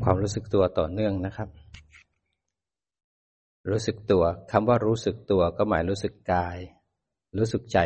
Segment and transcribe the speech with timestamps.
[0.00, 1.48] ำความรู้สึกตัวต่อเนื่องนะครับ
[3.70, 6.56] รู้สึกตัวคำว่ารู้สึกตัวก็หมายรู้สึกกาย
[7.38, 7.78] รู้สึกใจ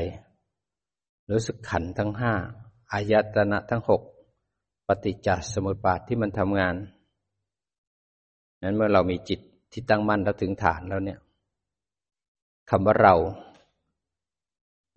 [1.30, 2.32] รู้สึกขันทั้งห้า
[2.92, 4.02] อายตนะทั้งหก
[4.88, 6.74] ปฏิจจสมุปบาทที่มันทำงาน
[8.62, 9.40] นั้นเมื่อเรามีจิต
[9.72, 11.18] ที่ตั้งมั่นแล้วถึงฐานแล้วเนี่ย
[12.70, 13.14] คำว่าเรา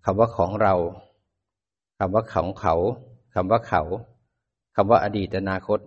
[0.04, 0.74] คำว่าของเรา
[1.98, 2.74] คำว่าของเขา
[3.34, 3.82] คำว่าเขา
[4.74, 5.80] คำว่าอดีตอนาคต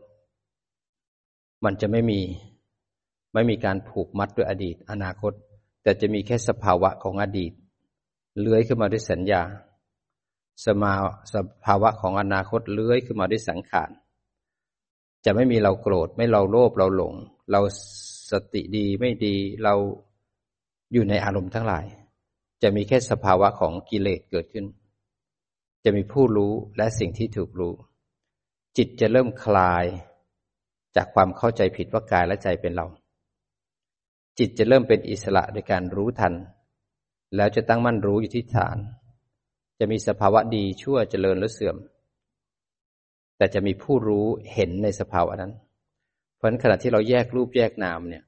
[1.66, 2.22] มันจะไม่มี
[3.34, 5.34] ไม่มีการผูกมัดด้วยอดีต อนาคต
[5.84, 7.52] แต่จะมีแค่สภาวะของอดีต
[8.40, 9.42] เลื้อยขึ้นมาด้วยสัญญา
[10.66, 10.94] สมา
[11.34, 13.90] สภาวะของอนาคตเลื้อยขึ้นมาด้วยสังขาร
[15.26, 17.14] จะไม่มีเราโกรธ ไม่เราโลภเราหลง
[17.52, 17.62] เรา
[18.32, 19.74] สติดีไม่ดีเรา
[20.94, 21.86] อยู่ในอารมณ์ทั้งหลาย
[22.62, 24.66] จะมีแค่สภาวะของกิเลสเกิดขึ้น
[25.84, 27.74] จะมีผู้รู้และสิ่งที่ถูกรู้
[28.78, 29.86] จิตจะเริ่มคลาย
[30.96, 32.86] จากความเข้าใจผิดว่ากายและใจเป็นเรา
[34.40, 36.34] จิตจะเริ่มเป็นอิสระโดยการรู้ทัน
[37.36, 38.78] แล้วจะตั้งมั่นรู้อยู่ที่ฐาน
[39.80, 41.78] จะมีสภาวะดีชั่วเจริญหรือเสื่อม
[43.38, 45.54] แต่จะมีผู้รู้เห็นในสภาวะนั้น
[46.36, 48.24] เพราะฉะนั้นขณะที่เราแยกรูปแยกนามเนี่ย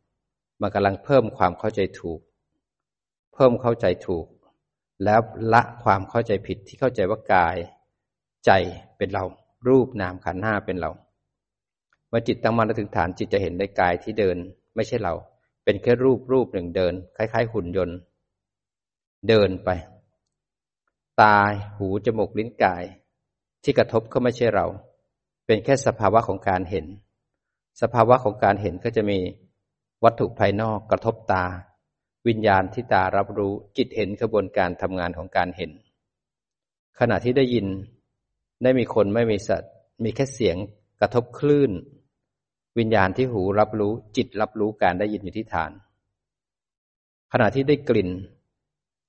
[0.62, 2.20] มันกำลังเพิ่มความเข้าใจถูก
[3.34, 4.26] เพิ่มเข้าใจถูก
[5.04, 5.20] แล้ว
[5.54, 7.58] ละความเข้าใจผิดที่เข้าใจว่ากาย
[8.46, 8.52] ใจ
[8.98, 9.24] เป็นเรา
[9.68, 10.92] รูปนามขันห้าเป็นเรา
[12.16, 14.38] มื่อจิตตั้งมั่นและถึงฐานจิตจะเห็นในกายที่เดิน
[14.76, 15.14] ไม่ใช่เรา
[15.64, 17.98] เป็นแค่รูปรูปหนึ่งเดิน คล้ายๆ หุ่นยนต์
[19.28, 19.70] เดินไป
[21.22, 21.38] ตา
[21.78, 22.84] หูจมูกลิ้นกาย
[23.64, 24.66] ที่กระทบก็ไม่ใช่เรา
[25.46, 26.86] เป็นแค่สภาวะของการเห็น
[27.82, 29.20] สภาวะของการเห็นก็จะมี
[30.04, 31.46] วัตถุภายนอกกระทบตา
[32.28, 35.72] วิญญาณที่ตารับรู้จิตเห็นกระบวนการทำงานของการเห็น
[37.00, 37.68] ขณะที่ได้ยิน
[38.64, 39.72] ได้มีคนไม่มีสัตว์
[40.04, 40.58] มีแค่เสียง
[41.02, 41.72] กระทบคลื่น
[42.80, 45.72] วิญญาณที่หูรับรู้จิตรับรู้การได้ยินอยู่ที่ฐาน
[47.32, 48.10] ขณะที่ได้กลิ่น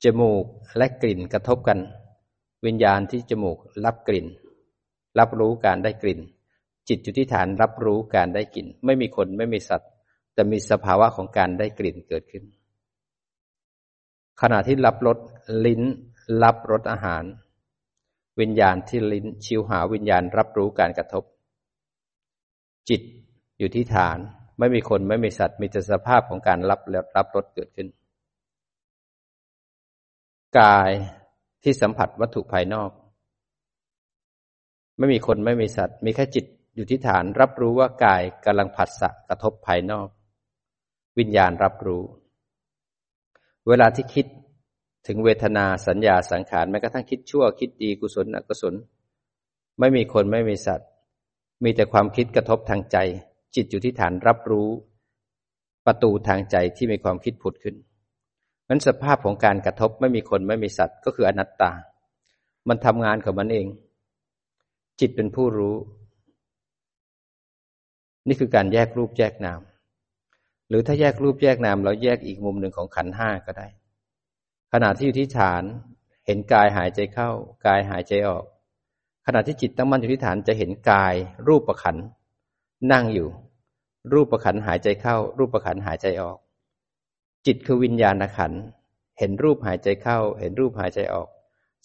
[0.05, 0.45] จมูก
[0.77, 1.79] และกลิ่นกระทบกัน
[2.67, 4.27] วิญญาณที่จมูกรับกลิ่น
[5.19, 6.21] รับรู้การได้กลิ่น
[6.89, 9.91] จิตอยู่ที่ฐานรับรู้การได้กลิ่น ไม่มีคนไม่มีสัตว์
[10.35, 12.45] แต่มีสภาวะของการได้กลิ่นเกิดขึ้น
[14.41, 15.19] ขณะที่รับรส
[15.65, 15.83] ลิ้น
[16.43, 17.25] รับรสอาหาร
[18.41, 21.25] วิญญาณที่ลิ้นชิวหาวิญญาณรับรู้การกระทบ
[22.89, 23.03] จิต
[23.59, 24.19] อยู่ที่ฐาน
[24.59, 26.81] ไม่มีคนไม่มีสัตว์มีแต่สภาพของการรับ
[27.17, 27.89] รับรสเกิดขึ้น
[30.59, 30.91] กาย
[31.63, 32.91] ที่สัมผัสวัตถุภายนอก
[34.99, 36.45] ไม่มีคนไม่มีสัตว์ มีแค่จิต
[36.75, 40.09] อยู่ที่ฐาน รับรู้ว่ากายกำลังผัสสะกระทบภายนอก
[41.19, 42.03] วิญญาณรับรู้
[43.69, 44.27] เวลาที่คิด
[45.07, 48.75] ถึงเวทนาสัญญาสังขารแม้กระทั่งคิดชั่วคิดดีกุศลอกุศล
[49.79, 50.89] ไม่มีคนไม่มีสัตว์
[51.65, 52.97] มีแต่ความคิดกระทบทางใจ
[53.57, 54.69] จิตอยู่ที่ฐานรับรู้
[55.87, 57.77] ประตูทางใจที่มีความคิดผุดขึ้น
[58.69, 61.73] นั้นสภาพของการกระทบไม่มีคนไม่มีสัตว์ก็คืออนัตตา
[62.69, 63.67] มันทำงานของมันเอง
[65.01, 65.77] จิตเป็นผู้รู้
[68.29, 69.61] นี่คือการแยกรูปแยกนาม
[70.69, 73.67] หรือถ้าแยกรูปแยกนามเราแยกอีกมุมหนึ่งของขันห้าก็ได้
[74.73, 75.63] ขณะที่อยู่ที่ฐาน
[76.27, 77.31] เห็นกายหายใจเข้า
[77.67, 78.45] กายหายใจออก
[79.27, 81.15] ขณะที่จิตตั้งมั่นอยู่ที่ฐานจะเห็นกาย
[81.49, 81.97] รูปประขัน
[82.93, 83.29] นั่งอยู่
[84.13, 86.39] รูปประขันหายใจเข้า รูปประขันหายใจออก
[87.47, 88.53] จิตคือวิญญาณขัน
[89.19, 91.29] เห็นรูปหายใจเข้า เห็นรูปหายใจออก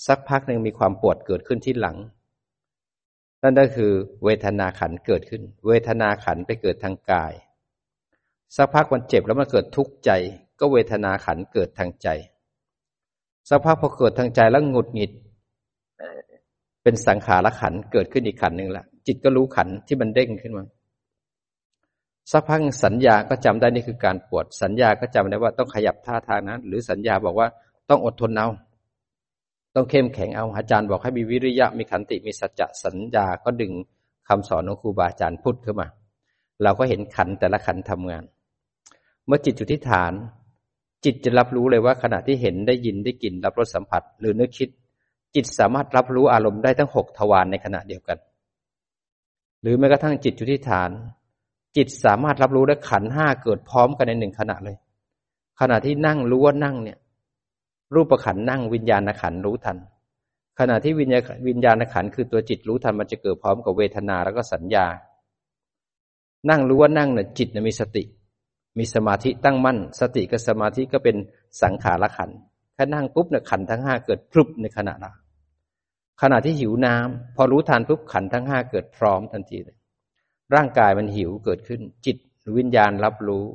[0.07, 1.97] สักพักหนึ่งมีความปวดเกิดขึ้นที่หลัง
[3.43, 3.91] นั่นก็คือ
[4.23, 7.33] เวทนาขันเกิดขึ้น เวทนาขันไปเกิดทางกาย
[8.55, 10.11] สักพักมันเจ็บแล้วมันเกิดทุกข์ใจ
[10.59, 12.07] ก็เวทนาขันเกิดทางใจ
[13.49, 15.11] สักพักพอเกิดทางใจแล้วหงุดหงิด
[16.83, 20.65] เป็นสังขารขันเกิดขึ้นอีกขันหนึ่งละจิตก็รู้ขันที่มันเด้งขึ้นมา
[22.31, 27.47] สักพักสัญญาก็จำได้นี่คือการปวด สัญญาก็จำได้ว่าต้องขยับท่าทางนั้น หรือสัญญาบอกว่า
[27.89, 28.47] ต้องอดทนเอา
[29.75, 33.71] ต้องเข้มแข็งเอาอาจารย์บอกให้มีวิริยะมีขันติมีสัจจะสัญญาก็ดึง
[34.27, 35.87] คำสอนของครูบาอาจารย์พุทธขึ้นมา
[36.63, 38.23] เราก็เห็นขันแต่ละขันทำงาน
[39.25, 40.13] เมื่อจิตอยู่ที่ฐาน
[41.05, 44.69] จิตจะรับรู้เลยว่าขณะที่เห็นได้ยินได้กลิ่นรับรสสัมผัส หรือนึกคิด
[45.35, 48.17] จิตสามารถรับรู้อารมณ์ได้ทั้งหกทวารในขณะเดียวกัน
[49.61, 50.89] หรือแม้กระทั่งจิตอยู่ที่ฐาน
[51.77, 54.77] จิตสามารถรับรู้ได้ขันห้าเกิดพร้อมกันในหนึ่งขณะเลย
[55.59, 56.97] ขณะที่นั่งรู้ว่านั่งเนี่ย
[57.95, 59.77] รูปขันนั่งวิญญาณขันรู้ทัน
[60.59, 64.85] ขณะที่วิญญาวิญญาณขันคือตัวจิตรู้ทันมันจะเกิดพร้อมกับเวทนาแล้วก็สัญญา
[66.49, 68.03] นั่งรู้ว่านั่งเนี่ยจิตมีสติ
[68.77, 71.15] มีสมาธิตั้งมั่น สติกับสมาธิก็เป็น
[71.61, 72.29] สังขารขัน
[72.73, 75.15] แค่นั่งปุ๊บเนี่ยขันทั้งห้าเกิดพรุบในขณะนั้น
[76.21, 79.77] ขณะที่หิวน้ำพอรู้ทานปุ๊บขันทั้งห้าเกิดพร้อมทันทีเลย
[80.55, 82.17] ร่างกายมันหิวเกิดขึ้น จิต
[82.57, 83.45] วิญญาณรับรู้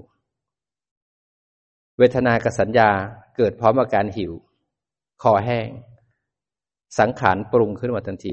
[1.99, 2.89] เวทนากับสัญญา
[3.37, 4.33] เกิดพร้อมอาการหิว
[5.23, 5.69] คอแห้ง
[6.99, 8.33] สังขารปรุงขึ้นมาทันที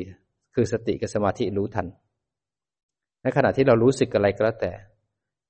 [0.54, 1.88] คือสติกับสมาธิรู้ทัน
[3.22, 4.74] ในขณะที่เรารู้สึกอะไรก็แล้วแต่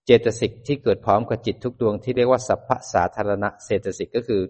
[0.05, 4.41] เจตสิกที่เกิดพร้อมกับจิตทุกดวงที่เรียกว่าสัพพะสาธารณะเจตสิกก็คือ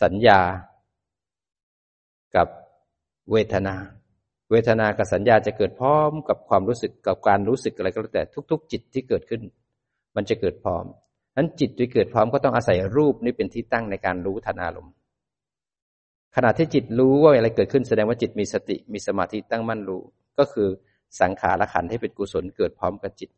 [0.00, 0.40] สัญญา
[2.36, 2.48] กับ
[3.30, 3.76] เวทนา
[4.50, 9.42] เวทนากับสัญญาจะเกิดพร้อมกับความรู้สึกกับการรู้สึกอะไรก็แล้วแต่ทุก ๆ จิตที่เกิดขึ้น
[10.16, 10.84] มันจะเกิดพร้อม
[11.36, 14.94] นั้นจิตที่เกิดพร้อมก็ต้องอาศัยรูปนี้เป็นที่ตั้งในการรู้ทันอารมณ์
[16.36, 20.02] ขณะที่จิตรู้ว่าอะไรเกิดขึ้นแสดงว่าจิตมีสติมีสมาธิตั้งมั่นรู้
[20.38, 20.68] ก็คือ
[21.20, 23.30] สังขารขันให้เป็นกุศลเกิดพร้อมกับจิต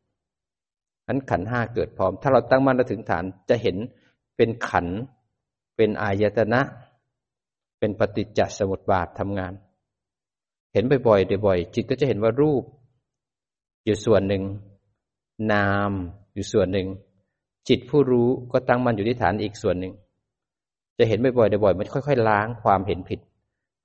[1.09, 3.77] นั้นขันห้าเกิดพร้อม ถ้าเราตั้งมั่นและถึงฐานจะเห็น
[4.37, 4.87] เป็นขัน
[5.77, 6.61] เป็นอายตนะ
[7.79, 9.53] เป็นปฏิจจสมุปบาททำงาน
[10.79, 12.63] ห็นบ่อยๆบ่อยๆจิตก็จะเห็นว่ารูป
[13.85, 14.43] อยู่ส่วนหนึ่ง
[15.53, 15.93] นาม
[16.35, 16.87] อยู่ส่วนหนึ่ง
[17.69, 19.93] จิตผู้รู้ก็ตั้งมันอยู่ที่ฐานอีกส่วนหนึ่ง
[20.99, 23.21] จะเห็นบ่อยๆบ่อยๆมันค่อยๆล้างความเห็นผิด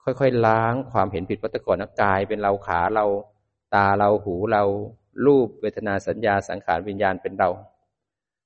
[0.03, 3.05] ค่อยๆล้างความเห็นผิดวัตก่อนกาย เป็นเราขาเรา
[3.73, 4.63] ตาเราหูเรา
[5.25, 7.49] รูปเวทนาสัญญาสังขารวิญญาณเป็นเรา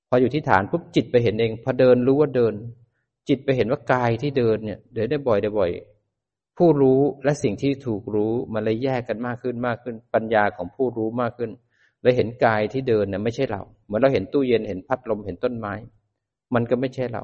[0.09, 2.53] พออยู่ที่ฐานปุ๊บจิตไปเห็นเอง พอเดินรู้ว่าเดิน
[3.29, 5.71] จิตไปเห็นว่ากายที่เดินเนี่ยเดินได้บ่อยได้บ่อย
[6.57, 11.51] ผู้รู้และสิ่งที่ถูกรู้มันเลยแยกกันมากขึ้นมากขึ้น ปัญญาของผู้รู้มากขึ้น
[12.01, 15.73] เลยเห็นกายที่เดินเนี่ยไม่ใช่เรา เหมือนเราเห็นตู้เย็นเห็นพัดลมเห็นต้นไม้
[16.53, 17.23] มันก็ไม่ใช่เรา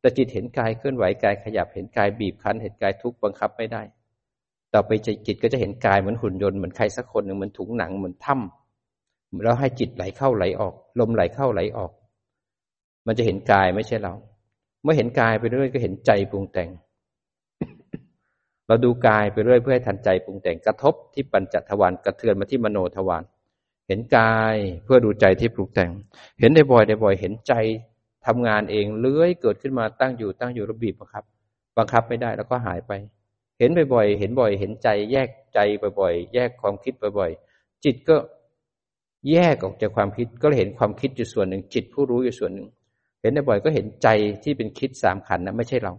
[0.00, 3.82] แต่จิตเห็นกายเคลื่อนไหวกายขยับเห็นกายบีบคั้น เห็นกายทุกข์บังคับไม่ได้
[4.72, 4.90] ต่อไป
[5.26, 11.92] จิตก็จะเห็นกายเหมือนหุ่นยนต์เหมือนใครสักคนหนึ่งเหมือนถุงหนังเหมือนถ้ำแล้วให้จิตไหลเข้าไหลออก ลมไหลเข้าไหลออก
[13.06, 14.14] มันจะเห็นกายไม่ใช่เรา
[14.82, 16.70] เมื่อเห็นกายไปเรื่อยก็เห็นใจปรุงแต่ง
[18.70, 23.24] เราดูกายไปเรื่อยเพื่อให้ทันใจปรุงแต่งกระทบที่ปัญจทวารกระเทือนมาที่มโนทวาร
[23.88, 25.90] เห็นกายเพื่อดูใจที่ปรุงแต่ง
[26.40, 27.52] เห็นได้บ่อยได้บ่อยเห็นใจ
[28.26, 31.24] ทำงานเองเลื้อยเกิดขึ้นมาตั้งอยู่ตั้งอยู่ระบีบบังคับ
[31.76, 32.92] บังคับไม่ได้แล้วก็หายไป
[33.58, 35.58] เห็นบ่อยๆเห็นบ่อย เห็นใจแยกใจ
[36.00, 38.16] บ่อยๆแยกความคิดบ่อยๆจิตก็
[39.30, 42.68] แยกออกจากความคิดก็เห็นความคิดอยู่ส่วนหนึ่งจิตผู้รู้อยู่ส่วนหนึ่ง
[43.22, 44.08] เห็นบ่อยก็เห็นใจ
[44.44, 45.92] ที่เป็นคิดสามขันนะไม่ใช่เรา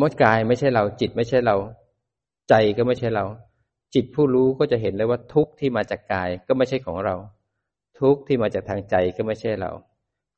[0.00, 1.56] มดกายไม่ใช่เรา จิตไม่ใช่เรา
[2.48, 3.24] ใจก็ไม่ใช่เรา
[3.94, 7.14] จิตผู้รู้ก็จะเห็นเลยว่าทุกข์ที่มาจากกายก็ไม่ใช่ของเรา
[8.00, 9.70] ทุกข์ที่มาจากทางใจก็ไม่ใช่เรา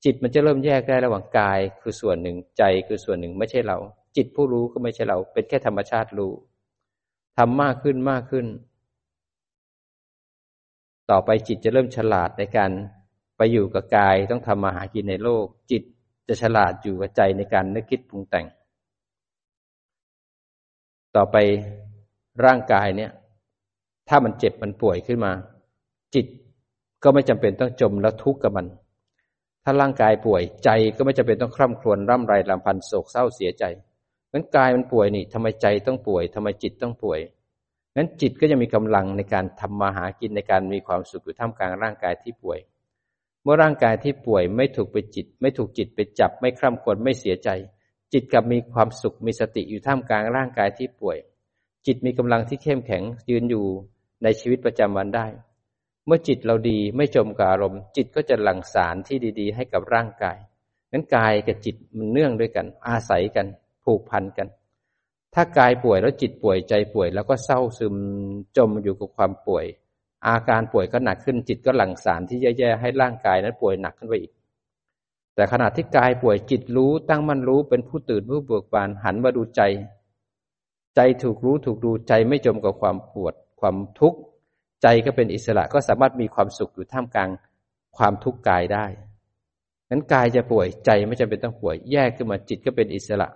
[0.04, 3.78] จิตมันจะเริ่มแยกได้ระหว่างกายคือส่วนหนึ่งใจคือส่วนหนึ่งไม่ใช่เรา
[4.16, 6.32] จิตผู้รู้ก็ไม่ใช่เรา เป็นแค่ธรรมชาติรู้
[7.36, 8.46] ทำมากขึ้นมากขึ้น
[11.10, 12.70] ต่อไปจิตจะเริ่มฉลาดในการ
[13.36, 15.82] ไปอยู่กับกายต้องทำมาหากินในโลก จิต
[16.28, 18.46] จะฉลาดอยู่กับใจในการนึกคิดปรุงแต่ง
[21.16, 21.36] ต่อไป
[22.44, 23.10] ร่างกายเนี่ย
[24.08, 25.32] ถ้ามันเจ็บมันป่วยขึ้นมา
[26.14, 26.26] จิต
[27.02, 28.66] ก็ไม่จำเป็นต้องจมแล้วทุกข์กับมัน
[29.64, 33.64] ถ้าร่างกายป่วยใจก็ไม่จำเป็นต้องคร่ำครวญร่ำไรลำพันโศกเศร้าเสียใจ
[34.32, 37.20] งั้นกายมันป่วยนี่ทำไมใจต้องป่วยทำไมจิตต้องป่วย
[37.96, 42.58] งั้นจิตก็จะมีกำลังในการทำมาหากินในการมีความสุขอยู่ท่ามกลางร่างกายที่ป่วย
[43.42, 47.48] เมื่อร่างกายที่ป่วยไม่ถูกไปจิต ไม่ถูกจิตไปจับไม่คร่ำควรไม่เสียใจ
[48.14, 51.18] จิตกับมีความสุขมีสติอยู่ท่ามกลางร่างกายที่ป่วย
[51.86, 53.64] จิตมีกำลังที่เข้มแข็งยืนอยู่
[54.22, 55.26] ในชีวิตประจำวันได้
[56.06, 60.38] เมื่อจิตเราดีไม่จมกับอารมณ์ จิตก็จะหลั่งสารที่ดี ๆ ให้กับร่างกาย
[60.92, 63.46] นั้นกายกับจิตมันเนื่องด้วยกัน อาศัยกัน
[63.84, 64.48] ผูกพันกัน
[65.34, 67.96] ถ้ากายป่วยแล้วจิตป่วยใจป่วย แล้วก็เศร้าซึม
[68.56, 69.64] จมอยู่กับความป่วย
[70.26, 74.32] อาการป่วยก็หนักขึ้นจิตก็หลั่งสารที่แย่ๆให้ร่างกายนั้นป่วยหนักขึ้นไปอีก
[75.34, 79.62] แต่ขณะที่กายป่วยจิตรู้ตั้งมั่นรู้เป็นผู้ตื่นผู้เบิกบานหันมาดูใจ
[80.96, 84.18] ใจถูกรู้ถูกดูใจไม่จมกับความปวดความทุกข์
[84.82, 87.30] ใจก็เป็นอิสระก็สามารถมีความสุขอยู่ท่ามกลาง
[87.96, 88.86] ความทุกข์กายได้
[89.90, 93.28] นั้นกายจะป่วยใจไม่จำเป็นต้องป่วยแยกขึ้นมาจิตก็เป็นอิสระ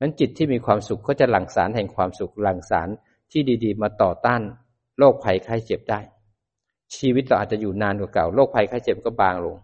[0.00, 2.88] นั้นจิตที่มีความสุขก็จะหลั่งสารแห่งความสุขหลั่งสาร
[3.32, 4.42] ที่ดี ๆ มาต่อต้าน
[4.98, 6.00] โรคภัยไข้เจ็บได้
[6.96, 9.56] ชีวิตเราอาจจะอยู่นานกว่าเก่าโรคภัยไข้เจ็บก็บางลง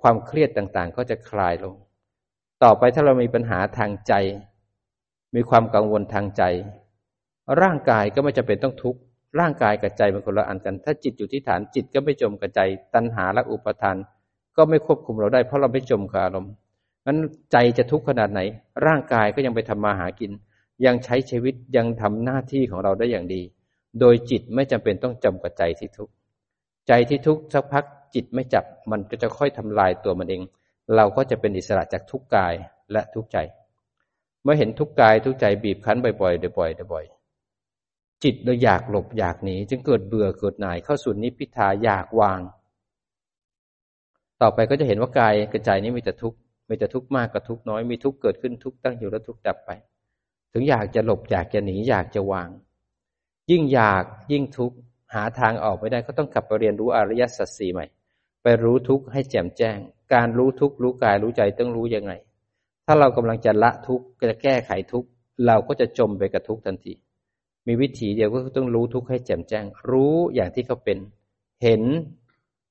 [0.00, 1.74] ความเครียดต่างๆ ก็จะคลายลง
[2.62, 4.14] ต่อไปถ้าเรามีปัญหาทางใจ
[5.34, 6.42] มีความกังวลทางใจ
[7.62, 9.00] ร่างกายก็ไม่จำเป็นต้องทุกข์
[9.40, 12.60] ร่างกายกับใจเป็นคนละอันกัน ถ้าจิตอยู่ที่ฐานจิตก็ไม่จมกับใจ
[12.94, 13.96] ตัณหาและอุปทาน
[14.56, 16.52] ก็ไม่ควบคุมเราได้ เพราะเราไม่จมกับอารมณ์
[17.06, 17.18] นั้น
[17.52, 18.40] ใจจะทุกข์ขนาดไหน
[18.86, 20.32] ร่างกายก็ยังไปทำมาหากิน
[20.86, 23.42] ยังใช้ชีวิตยังทำหน้าที่ของเราได้อย่างดี
[24.00, 26.12] โดยจิตไม่จำเป็นต้องจมกับใจที่ทุกข์
[26.88, 30.42] ใจที่ทุกข์สักพัก จิตไม่จับมันก็จะค่อยทำลายตัวมันเอง
[30.96, 32.54] เราก็จะเป็นอิสระจากทุกกาย
[32.92, 33.38] และทุกใจ
[34.42, 37.04] เมื่อเห็นทุกกายทุกใจบีบคั้นบ่อยๆบ่อยๆบ่อย
[38.24, 42.40] จิตเราอยากหลบอยากหนีจึงเกิดเบื่อเกิดหน่ายเข้าสู่นิพพิทาอยากวาง
[44.42, 46.38] ต่อไปก็จะเห็นว่ากายกระจนี้มีแต่ทุกข์
[46.68, 49.70] มีแต่ทุกข์มากกับทุกข์น้อยมีทุกข์เกิดขึ้นทุกข์ตั้งอยู่แล้วทุกข์ดับไป
[50.52, 52.48] ถึงอยากจะหลบอยากจะหนีอยากจะวาง
[53.50, 54.76] ยิ่งอยากยิ่งทุกข์
[55.14, 57.86] หาทางออกไม่ได้ก็ต้องกลับไปเรียนรู้อริยสัจสี่ใหม่
[58.42, 59.78] ไปรู้ทุกข์ให้แจ่มแจ้ง
[60.14, 62.12] การรู้ทุกข์รู้กายรู้ใจต้องรู้ยังไง
[62.86, 65.08] ถ้าเรากำลังจะละทุกข์จะแก้ไขทุกข์
[65.46, 66.92] เราก็จะจมไปกับทุกข์ทันที
[67.66, 70.98] มีวิธีเดียวก็ต้องรู้ทุกข์ให้แจ่มแจ้ง รู้อย่างที่เขาเป็น
[71.62, 71.82] เห็น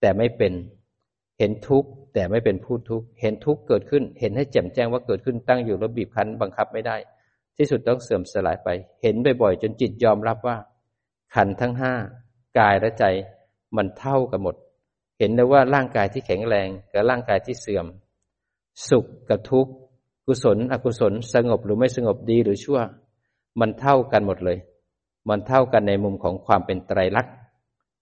[0.01, 0.53] แต่ไม่เป็น
[1.39, 6.95] เห็นทุกข์แต่ไม่เป็นผู้ทุกข์ เห็นทุกข์เกิดขึ้น เห็นให้แจ่มแจ้งว่าเกิดขึ้นตั้งอยู่แล้วบีบคั้นบังคับไม่ได้
[7.57, 8.69] ที่สุดต้องเสื่อมสลายไป
[9.03, 10.57] เห็นบ่อยๆจนจิตยอมรับว่า
[11.35, 11.93] ขันทั้งห้า
[12.59, 13.05] กายและใจ
[13.77, 14.55] มันเท่ากันหมด
[15.19, 17.85] เห็นเลยว่าร่างกายที่แข็งแรงกับร่างกายที่เสื่อม
[18.89, 19.71] สุขกับทุกข์
[20.25, 22.79] กุศล อกุศล สงบหรือไม่สงบดีหรือชั่ว
[23.59, 24.57] มันเท่ากันหมดเลย
[25.29, 27.33] มันเท่ากันในมุมของความเป็นไตรลักษณ์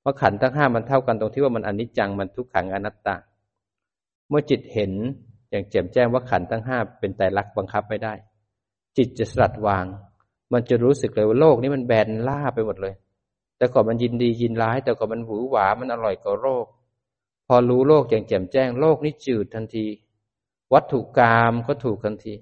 [0.02, 3.16] เพราะขันทั้งห้ามันเท่ากันตรงที่ว่ามันอนิจจังมันทุกขังอนัตตา
[4.30, 4.92] เมื่อจิตเห็น
[5.50, 8.14] อย่างแจ่มแจ้งว่าขันทั้งห้าเป็นไตรลักษณ์บังคับไม่ได้
[8.98, 9.86] จิตจะสลัดวาง
[10.54, 12.94] มันจะรู้สึกเลยว่าโลกนี้มันแบนล่าไปหมดเลย
[13.58, 16.66] แต่ก่อนมันยินดียินร้าย แต่ก่อนมันหวือหวามันอร่อยกว่าโรค
[17.48, 19.86] พอรู้โลกอย่างแจ่มแจ้ง โลกนี้จืดทันที
[20.74, 22.34] วัตถุกรรมก็ถูกทันที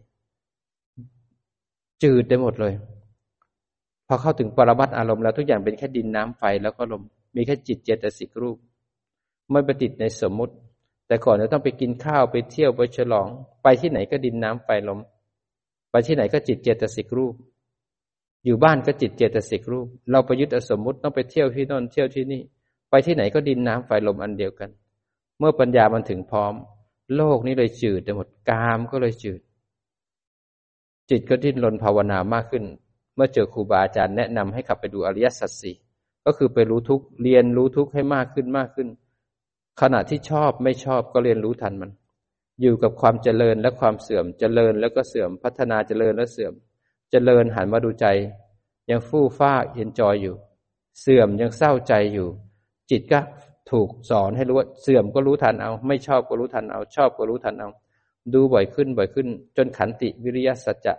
[2.04, 2.74] จืดได้หมดเลย
[4.08, 7.04] พอเข้าถึงปรมัตอารมณ์แล้วทุกอย่างเป็นแค่ดินน้ำไฟแล้วก็ลม
[7.36, 8.58] มีแค่จิตเจตสิกรูป
[9.52, 10.54] ไม่ประดิษฐ์ในสมมุติ
[11.08, 13.28] แต่ก่อนเราต้องไปกินข้าวไปเที่ยวไปฉลอง
[13.64, 15.00] ไปที่ไหนก็ดินน้ำไฟลม
[15.92, 17.34] ไปที่ไหนก็จิตเจตสิกรูป
[18.46, 22.42] อยู่บ้านก็จิตเจตสิกรูป เราไปยึดอสมมุติต้องไปเที่ยวที่โน่นเที่ยวที่นี่
[22.90, 24.70] ไปที่ไหนก็ดินน้ำไฟลมอันเดียวกัน
[25.40, 26.54] เมื่อปัญญามันถึงพร้อม
[27.16, 29.42] โลกนี้เลยจืดไปหมดกามก็เลยจืด
[31.10, 32.64] จิตก็ดิ้นรนภาวนามากขึ้น
[33.16, 35.76] เมื่อเจอครูบาอาจารย์แนะนำให้ขับไปดูอริยสัจสี่
[36.26, 38.88] ก็คือไปรู้ทุกเรียนรู้ทุกให้มากขึ้นมากขึ้น
[39.82, 41.92] ขณะที่ชอบไม่ชอบก็เรียนรู้ทันมัน
[42.62, 46.54] อยู่กับความเจริญและความเสื่อมเจริญแล้วก็เสื่อมพัฒนาเจริญและเสื่อม
[47.12, 48.08] เจริญหันมาดูใจ
[48.90, 50.36] ยังฟู่ฟ้าเย็นจอยอยู่
[51.02, 52.28] เสื่อมยังเศร้าใจอยู่
[52.90, 53.20] จิตก็
[53.72, 57.70] ถูกสอนให้รู้ว่าเสื่อมก็รู้ทันเอา ไม่ชอบก็รู้ทันเอา ชอบก็รู้ทันเอา
[58.34, 60.94] ดูบ่อยขึ้นบ่อยขึ้น จนขันติวิริยสัจจะ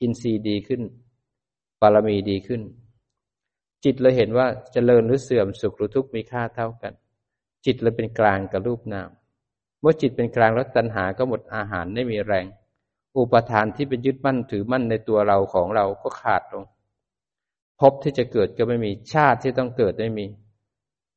[0.00, 0.82] อินทรีย์ดีขึ้น
[1.80, 2.62] บารมีดีขึ้น
[3.84, 6.92] จิตเลยเห็นว่าเจริญหรือเสื่อมสุขหรือทุกข์มีค่าเท่ากัน
[7.64, 9.10] จิตเลยเป็นกลางกับรูปนาม
[9.80, 12.46] เมื่อจิตเป็นกลางแล้วตัณหาก็หมดอาหารไม่มีแรง
[13.16, 16.64] อุปทานที่เป็นยึดมั่นถือมั่นในตัวเราของเราก็ขาดลง
[17.80, 20.26] พบที่จะเกิดก็ไม่มีชาติที่ต้องเกิดไม่มี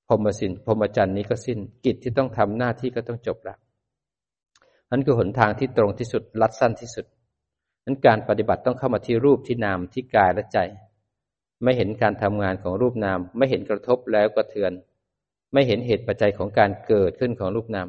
[0.09, 3.55] พรหมสินพรหมจันทร์นี้ก็สิ้น กิจที่ต้องทำหน้าที่ก็ต้องจบละ
[4.91, 7.05] นั่นคือหนทางที่ตรงที่สุดรัดสั้นที่สุด
[7.85, 10.57] นั้นการปฏิบัติต้องเข้ามาที่รูปที่นามที่กายและใจ
[11.63, 14.71] ไม่เห็นการทำงานของรูปนาม ไม่เห็นกระทบแล้วก็เทือน
[15.53, 17.87] ไม่เห็นเหตุปัจจัยของการเกิดขึ้นของรูปนาม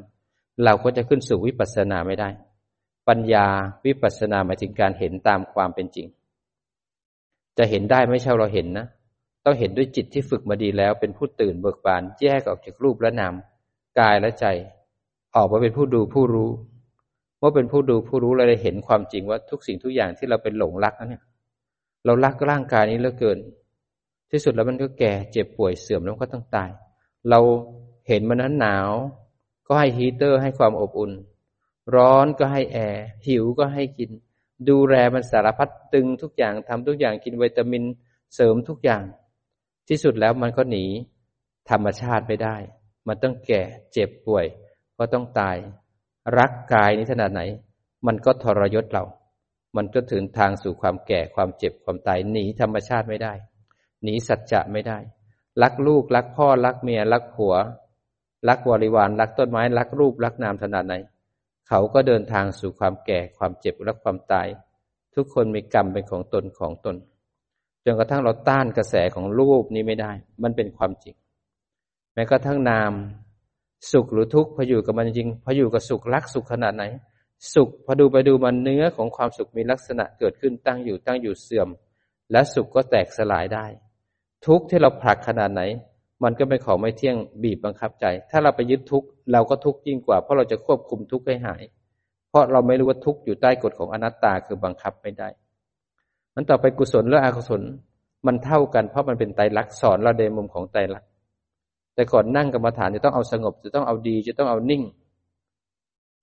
[0.64, 2.28] เราก็จะขึ้นสู่วิปัสสนาไม่ได้
[3.08, 3.46] ปัญญา
[3.86, 6.06] วิปัสสนาหมายถึงการเห็นตามความเป็นจริง
[7.58, 8.86] จะเห็นได้ไม่ใช่เราเห็นนะ
[9.44, 13.34] ต้องเห็นด้วยจิตที่ฝึกมาดีแล้ว เป็นผู้ตื่นเบิกบานแยกออกจากรูปและนาม
[13.98, 14.46] กายและใจ
[15.34, 16.50] ออกมาเป็นผู้ดูผู้รู้
[17.38, 21.22] เมื่อเป็นผู้ดูผู้รู้เราได้เห็นความจริงว่าทุกสิ่งทุกอย่างที่เราเป็นหลงรักนั้นเนี่ย
[22.04, 23.38] เรารักร่างกายนี้เหลือเกิน
[24.30, 26.70] ที่สุดแล้วมันก็แก่เจ็บป่วยเสื่อมแล้วก็ต้องตาย
[27.30, 27.40] เรา
[28.08, 28.90] เห็นมันนั้นหนาว
[29.66, 31.12] ก็ให้ฮีเตอร์ให้ความอบอุ่น
[31.96, 34.10] ร้อนก็ให้แอร์หิวก็ให้กิน
[34.68, 37.82] ดูแลมันสารพัดตึงทุกอย่างทำทุกอย่างกินวิตามิน
[38.34, 39.02] เสริมทุกอย่าง
[39.90, 40.84] ที่สุดแล้วมันก็หนี
[41.70, 42.56] ธรรมชาติไม่ได้
[43.08, 44.46] มันต้องแก่เจ็บป่วย
[44.98, 45.56] ก็ต้องตาย
[46.38, 47.42] รักกายนี้ขนาดไหน
[48.06, 49.04] มันก็ทรยศเรา
[49.76, 53.32] มันก็ถึงทางสู่ความแก่ความเจ็บความตายหนีธรรมชาติไม่ได้
[54.02, 54.98] หนีสัจจะไม่ได้
[55.62, 57.54] รักลูกรักพ่อรักเมียรักผัว
[58.48, 60.94] รักบริวารรักต้นไม้รักรูปรักนามขนาดไหน
[61.68, 64.48] เขาก็เดินทางสู่ความแก่ความเจ็บและความตาย
[65.14, 66.96] ทุกคนมีกรรมเป็นของตนของตน
[67.84, 71.14] จนกระทั่งเราต้านกระแสของรูปนี้ไม่ได้ มันเป็นความจริง
[72.14, 72.92] แม้กระทั่งนาม
[73.92, 76.84] สุขหรือทุกข์พออยู่กับมันจริงพออยู่กับสุขรักสุขขนาดไหน
[77.54, 81.68] สุขพอดูไปดูมันเนื้อของความสุขมีลักษณะเกิดขึ้นตั้งอยู่ตั้งอยู่เสื่อม
[82.32, 83.66] และสุขก็แตกสลายได้
[84.46, 85.62] ทุกข์ที่เราผลักขนาดไหน
[86.22, 91.62] มันก็เป็นของไม่เที่ยงบีบบังคับใจ ถ้าเราไปยึดทุกข์เราก็ทุกข์ยิ่งกว่า เพราะเราจะควบคุมทุกข์ให้หาย
[92.28, 95.28] เพราะเราไม่รู้ว่าทุกข์อยู่ใต้กฎของอนัตตาคือบังคับไม่ได้
[96.34, 97.62] มันต่อไปกุศลและอกุศล
[98.26, 101.10] มันเท่ากันเพราะมันเป็นไตรลักษณ์สอนเราในมุมของไตรลักษณ์
[101.94, 104.82] แต่ก่อนนั่งกรรมฐานจะต้องเอาสงบ จะต้องเอาดี จะต้องเอานิ่ง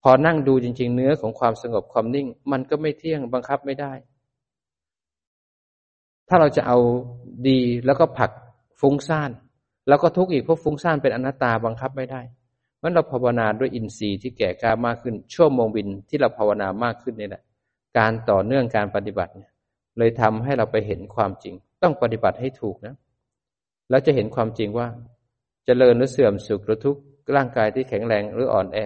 [0.04, 3.92] พอนั่งดูจริง ๆ เนื้อของความสงบความนิ่ง มันก็ไม่เที่ยงบังคับไม่ได้
[6.28, 6.78] ถ้าเราจะเอา
[7.48, 8.32] ดีแล้วก็ผลัก
[8.80, 9.32] ฟุ้งซ่าน
[9.88, 12.22] แล้วก็ทุกข์อีกเพราะฟุ้งซ่านเป็นอนัตตาบังคับไม่ได้
[12.78, 17.44] เพราะเราภาวนาด้วยอินทรีย์ที่แก่กล้ามากขึ้น ชั่วโมงบินที่เราภาวนามากขึ้นนี่แหละ
[17.98, 19.52] การต่อเนื่องการปฏิบัติเนี่ย
[19.98, 22.96] เลยทำให้เราไปเห็นความจริง ต้องปฏิบัติให้ถูกนะ
[23.90, 25.00] แล้วจะเห็นความจริงว่าจ
[25.66, 27.02] เจริญหรือเสื่อมสุขหรือทุกข์
[27.36, 28.80] ร่างกายที่แข็งแรงหรืออ่อนแอ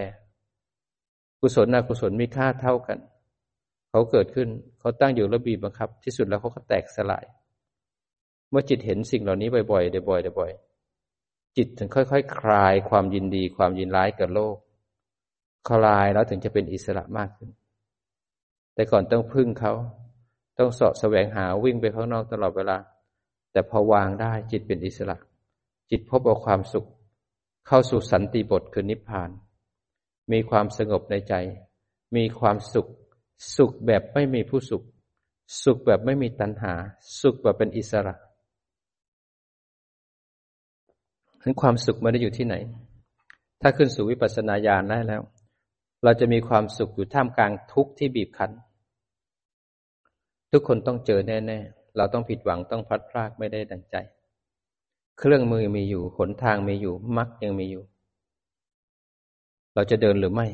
[1.40, 2.98] กุศลอกุศลมีค่าเท่ากัน
[3.90, 4.48] เขาเกิดขึ้น
[4.80, 7.24] เขาตั้งอยู่ระบีบังคับ ที่สุดแล้วเขาก็แตกสลาย
[8.50, 14.56] เมื่อจิตเห็นสิ่งเหล่านี้บ่อยๆบ่อยๆบ่อยๆจิตถึงค่อยๆคคลายความยินดี ความยินร้ายกับโลก
[15.68, 17.50] คลายแล้วถึงจะเป็นอิสระมากขึ้น
[18.74, 19.72] แต่ก่อนต้องพึ่งเขา
[20.58, 22.78] ต้องสอบแสวงหาวิ่งไปข้างนอกตลอดเวลา
[23.52, 25.16] แต่พอวางได้จิตเป็นอิสระ
[25.90, 26.86] จิตพบเอาความสุข
[27.66, 29.30] เข้าสู่สันติบทคือนิพพาน
[30.32, 31.34] มีความสงบในใจ
[32.16, 32.88] มีความสุข
[33.56, 34.82] สุขแบบไม่มีผู้สุข
[35.64, 36.72] สุขแบบไม่มีตัณหา
[37.20, 38.14] สุขแบบเป็นอิสระ
[41.42, 42.54] ถึงความสุขไม่ได้อยู่ที่ไหน
[43.60, 45.22] ถ้าขึ้นสู่วิปัสสนาญาณได้แล้ว
[46.04, 48.50] เราจะมีความสุขอยู่ท่ามกลางทุกข์ที่บีบคั้น
[50.52, 53.96] ทุกคนต้องเจอแน่ ๆ เราต้องผิดหวังต้องพัดพลากไม่ได้ดังใจ
[55.18, 57.82] เครื่องมือมีอยู่หนทางมีอยู่มรรคยังมีอยู่
[59.74, 60.46] เราจะเดินหรือไม่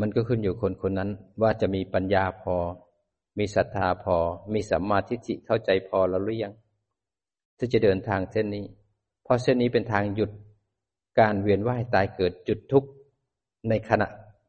[0.00, 1.10] มันก็ขึ้นอยู่คนคนนั้น
[1.42, 2.56] ว่าจะมีปัญญาพอ
[3.38, 4.16] มีศรัทธาพอ
[4.52, 6.54] มีสัมมาทิฏฐิเข้าใจพอแล้วหรือยัง
[7.58, 8.64] ที่จะเดินทางเส้นนี้
[9.24, 10.30] เพราะเส้นนี้เป็นทางหยุด
[11.20, 12.88] การเวียนว่ายตายเกิดจุดทุกข์
[13.68, 14.06] ในขณะ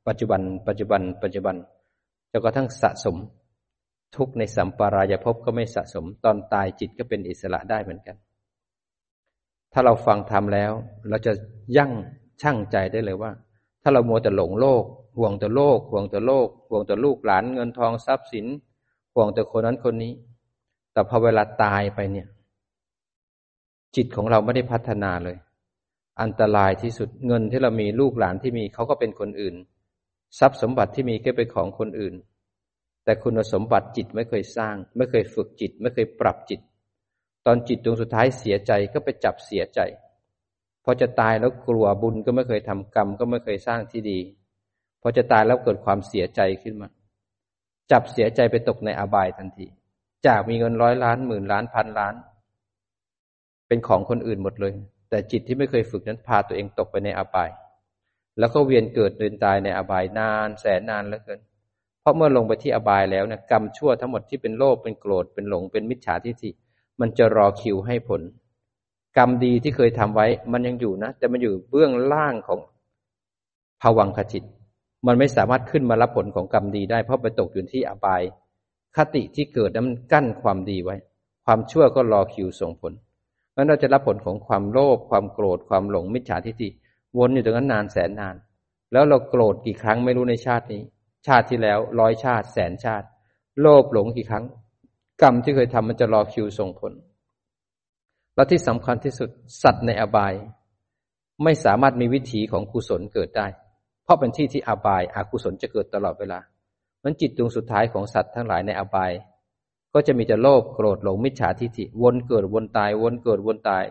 [0.07, 1.55] ปัจจุบัน ปัจจุบัน ปัจจุบัน
[2.31, 3.15] จนกระทั่งสะสม
[4.15, 8.17] ทุกในสัมปรายภพก็ไม่สะสม ตอนตายจิตก็เป็นอิสระได้เหมือนกัน
[9.73, 10.71] ถ้าเราฟังธรรมแล้ว
[11.09, 11.33] เราจะ
[11.77, 11.91] ยั่ง
[12.41, 13.31] ชั่งใจได้เลยว่า
[13.81, 14.83] ถ้าเราโมแต่หลงโลก
[15.17, 18.45] ห่วงแต่โลก ห่วงแต่โลก ห่วงแต่ลูกหลานเงินทองทรัพย์สิน
[19.13, 20.13] ห่วงแต่คนนั้นคนนี้
[20.93, 22.27] แต่พอเวลาตายไปเนี่ย
[23.95, 25.37] จิตของเราไม่ได้พัฒนาเลย
[26.21, 29.55] อันตรายที่สุดเงินที่เรามีลูกหลานที่มีเขาก็เป็นคนอื่น
[30.39, 32.13] ทรัพย์สมบัติที่มีก็เป็นของคนอื่น
[33.07, 36.59] แต่คุณสมบัติจิตไม่เคยสร้าง ไม่เคยฝึกจิต ไม่เคยปรับจิต
[37.45, 39.79] ตอนจิตดวงสุดท้ายเสียใจก็ไปจับเสียใจ
[40.83, 44.19] พอจะตายแล้วกลัวบุญก็ไม่เคยทำกรรม ก็ไม่เคยสร้างที่ดี
[45.01, 46.89] พอจะตายแล้วเกิดความเสียใจขึ้นมา
[47.91, 49.65] จับเสียใจไปตกในอบายทันที
[50.25, 52.15] จากมีเงินร้อยล้านหมื่นล้านพันล้าน
[53.67, 54.73] เป็นของคนอื่นหมดเลย
[55.09, 57.49] แต่จิตที่ไม่เคยฝึกนั้นพาตัวเองตกไปในอบาย
[58.39, 61.39] แล้วก็เวียนเกิดเดินตายในอบายนานแสนนานเหลือเกิน
[62.07, 66.49] ราะเมื่อลงไปที่อบายแล้วเนี่ยกรรมชั่วทั้งหมดที่เป็นโลภเป็นโกรธเป็นหลงเป็นมิจฉาทิฏฐิ
[66.99, 68.21] มันจะรอคิวให้ผล
[69.17, 72.59] กรรมดีที่เคยทำไว้ มันยังอยู่นะแต่มันอยู่เบื้องล่างของ
[73.81, 74.43] ภวังคจิต
[75.07, 78.21] มันไม่สามารถขึ้นมารับผลของกรรมดีได้เพราะไปตกอยู่ที่อบาย
[78.95, 80.95] คติที่เกิดนั้นมันกั้นความดีไว้
[81.45, 82.93] ความชั่วก็รอคิวส่งผล
[83.55, 86.69] งั้นเราจะรับผลของความโลภความโกรธความหลงมิจฉาทิฏฐิ
[87.17, 88.35] วนอยู่ตรงนั้นนานแสนนาน
[88.91, 90.81] แล้วเราโกรธกี่ครั้งไม่รู้ในชาตินี้
[91.27, 93.07] ชาติที่แล้วร้อยชาติ แสนชาติ
[93.61, 94.45] โลภหลงกี่ครั้ง
[95.21, 96.93] กรรมที่เคยทำมันจะรอคิวส่งผล
[98.35, 99.29] และที่สำคัญที่สุด
[99.63, 100.33] สัตว์ในอบาย
[101.43, 103.47] ไม่สามารถมีวิถีของกุศลเกิดได้
[104.03, 106.39] เพราะเป็นที่ที่อบายอากุศลจะเกิดตลอดเวลา
[107.03, 109.11] มันจิตดวงสุดท้ายของสัตว์ทั้งหลายในอบาย
[109.93, 113.85] ก็จะมีแต่โลภโกรธหลงมิจฉาทิฏฐิวนเกิดวนตาย วนเกิดวนตาย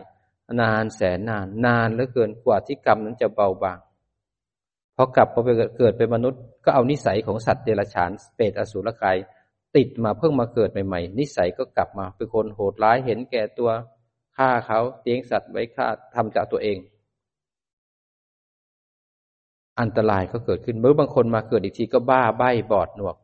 [0.61, 3.79] นานแสนนาน นานเหลือเกินกว่าที่กรรมนั้นจะเบาบาง
[4.95, 9.17] พอกลับมาไปเกิดเป็นมนุษย์ ก็เอานิสัยของสัตว์เดรัจฉานเปรตอสุรกาย
[9.75, 13.71] ติดมาเพิ่งมาเกิดใหม่ๆ นิสัยก็กลับมาเป็นคนโหดร้ายเห็นแก่ตัว
[14.37, 16.77] ฆ่าเขาเตียงสัตว์ไว้ฆ่าทำจากตัวเอง
[19.79, 23.17] อันตรายก็เกิดขึ้นเมื่อบางคนมาเกิดอีกทีก็บ้าใบ้บอดหนวก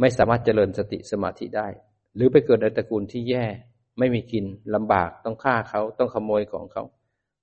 [0.00, 1.68] ไม่สามารถเจริญสติสมาธิได้
[2.14, 3.46] หรือไปเกิดในตระกูลที่แย่
[3.98, 6.82] ไม่มีกินลำบากต้องฆ่าเขาต้องขโมยของเขา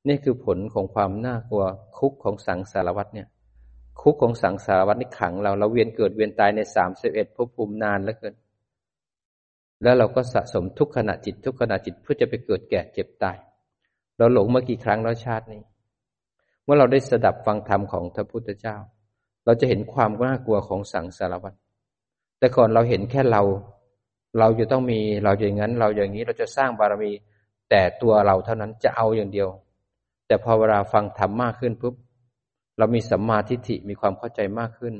[0.07, 1.63] นี่คือผลของความน่ากลัว
[1.97, 3.27] คุกของสังสารวัตรเนี่ย
[4.01, 8.33] คุกของสังสารวัตนี่ขังเราเราเวียนเกิดเวียนตายในสามสิบเอ็ดภพภูมินานแล้วเกิน
[9.83, 13.37] แล้วเราก็สะสมทุกขณะจิตทุกขณะจิตเพื่อจะไปเกิดแก่เจ็บตาย
[14.17, 15.61] เราหลงมากี่ครั้งแล้วชาตินี้
[16.63, 18.77] เมื่อเราได้สดับฟังธรรมของพระพุทธเจ้า
[19.45, 21.53] เราจะเห็นความน่ากลัวของสังสารวัต
[22.39, 23.41] แต่ก่อนเราเห็นแค่เรา
[24.39, 27.11] เราจะต้องมีเราอย่างนั้น เราอย่างนี้เราจะสร้างบารมี
[27.69, 29.49] แต่ตัวเราเท่านั้นจะเอาอย่างเดียว
[30.27, 31.95] แต่พอเวลาฟังธรรมมากขึ้นปุ๊บ
[32.77, 34.93] เรามีสัมมาทิฏฐิมีความเข้าใจมากขึ้น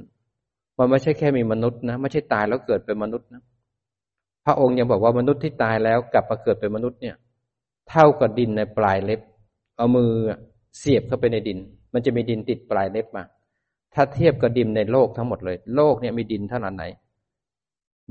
[0.77, 3.43] มันไม่ใช่แค่มีมนุษย์นะไม่ใช่ตายแล้วเกิดเป็นมนุษย์นะ
[4.45, 7.15] พระองค์ยังบอกว่ามนุษย์ที่ตายแล้วกลับมาเกิดเป็นมนุษย์เนี่ย
[7.89, 9.21] เท่ากับดินในปลายเล็บ
[9.77, 10.11] เอามือ
[10.79, 11.59] เสียบเข้าไปในดิน
[11.93, 13.23] มันจะมีดินติดปลายเล็บมา
[13.93, 16.85] ถ้าเทียบกับดินในโลกทั้งหมดเลย โลกเนี่ยมีดินเท่านั้นไหน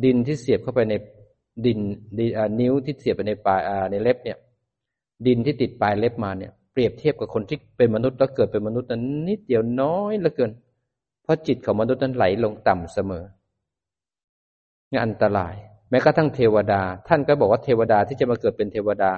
[0.05, 0.94] ดินที่เสียบเข้าไปใน
[1.66, 1.79] ดิน
[2.61, 4.38] นิ้วที่เสียบไปในปลายในเล็บเนี่ย
[5.26, 10.50] ดินที่ติดปลายเล็บมาเนี่ย เปรียบเทียบกับคนที่เป็นมนุษย์แล้วเกิดเป็นมนุษย์นั้นนิดเดียวน้อยเหลือเกิน
[11.22, 13.24] เพราะจิตของมนุษย์นั้นไหลลงต่ำเสมอ
[14.90, 15.54] นี่อันตราย
[15.90, 19.12] แม้กระทั่งเทวดา ท่านก็บอกว่าเทวดาที่จะมาเกิดเป็นเทวดา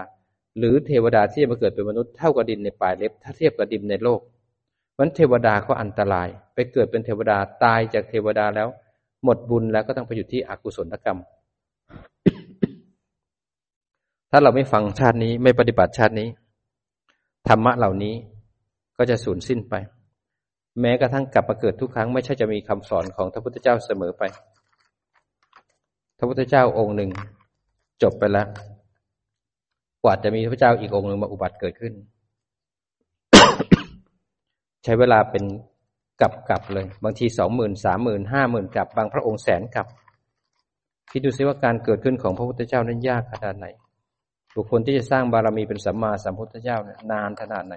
[0.58, 4.20] หรือเทวดาที่จะมาเกิดเป็นมนุษย์เท่ากับดินในปลายเล็บ ถ้าเทียบกับดินในโลก
[4.98, 8.68] มันเทวดาก็อันตราย ไปเกิดเป็นเทวดาตายจากเทวดาแล้ว
[9.24, 11.18] หมดบุญแล้วก็ต้องไปอยู่ที่อกุศลกรรม
[14.30, 16.28] ถ้าเราไม่ฟังชาตินี้ไม่ปฏิบัติชาตินี้
[17.48, 18.14] ธรรมะเหล่านี้
[18.98, 19.74] ก็จะสูญสิ้นไป
[20.80, 24.22] แม้กระทั่งกลับมาเกิดทุกครั้งไม่ใช่จะมีคำสอนของพระพุทธเจ้าเสมอไป
[26.18, 27.10] พระพุทธเจ้าองค์หนึ่ง
[28.02, 28.46] จบไปแล้ว
[30.02, 31.92] กว่าจะมีพระเจ้าอีกองค์หนึ่งมาอุบัติเกิดขึ้น
[34.84, 35.44] ใช้เวลาเป็น
[36.20, 39.86] กลับกับเลย บางทีสองหมื่นสามหมื่นห้าหมื่นกลับบางพระองค์แสนกลับ
[41.10, 43.66] คิดดูซิว่าการเกิดขึ้นของพระพุทธเจ้านั้นยากขนาดไหน
[44.60, 47.74] บุคคลที่จะสร้างบารมีเป็นสัมมาสัมพุทธเจ้าเนี่ยนานขนาดไหน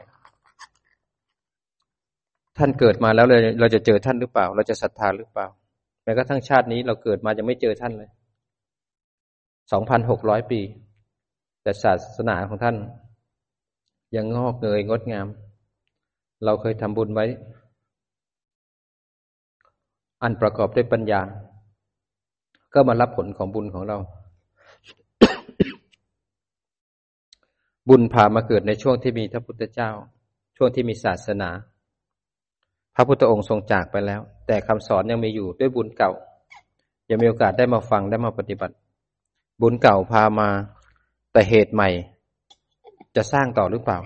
[2.57, 5.47] ท่านเกิดมาแล้วเลยเราจะเจอท่านหรือเปล่า เราจะศรัทธาหรือเปล่า
[6.03, 8.09] แม้กระทั่งชาตินี้เราเกิดมายังไม่เจอท่านเลย
[9.71, 10.59] สองพันหกร้อยปี
[11.63, 12.75] แต่ศาสนาของท่าน
[14.15, 15.27] ยังงอกเงยงดงาม
[16.45, 17.25] เราเคยทำบุญไว้
[20.23, 21.21] อันประกอบด้วยปัญญา
[22.73, 23.97] ก็มารับผลของบุญของเรา
[27.89, 29.89] บุญพามาเกิดในช่วงที่มีพระพุทธเจ้า
[30.57, 31.49] ช่วงที่มีศาสนา
[32.95, 36.11] พระพุทธองค์ทรงจากไปแล้ว แต่คำสอนยังมีอยู่ด้วยบุญเก่า
[37.09, 38.75] ยังมีโอกาสได้มาฟังได้มาปฏิบัติ
[39.61, 40.49] บุญเก่าพามา
[41.33, 41.89] แต่เหตุใหม่
[43.15, 43.99] จะสร้างต่อหรือเปล่า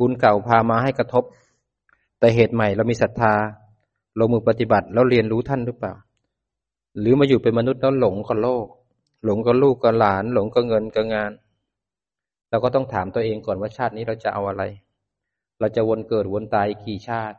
[0.00, 1.24] บุญเก่าพามาให้กระทบ
[2.18, 3.32] แต่เหตุใหม่เรามีศรัทธา
[4.18, 5.92] ลงมือปฏิบัติแล้วเรียนรู้ท่านหรือเปล่า
[7.00, 8.66] หรือมาอยู่เป็นมนุษย์แล้วหลงกับโลก
[9.24, 11.30] หลงกับลูกกับหลาน หลงกับเงินกับงาน
[12.50, 14.62] เราก็ต้องถามตัวเองก่อนว่าชาตินี้เราจะเอาอะไร
[15.60, 17.38] เราจะวนเกิดวนตายกี่ชาติ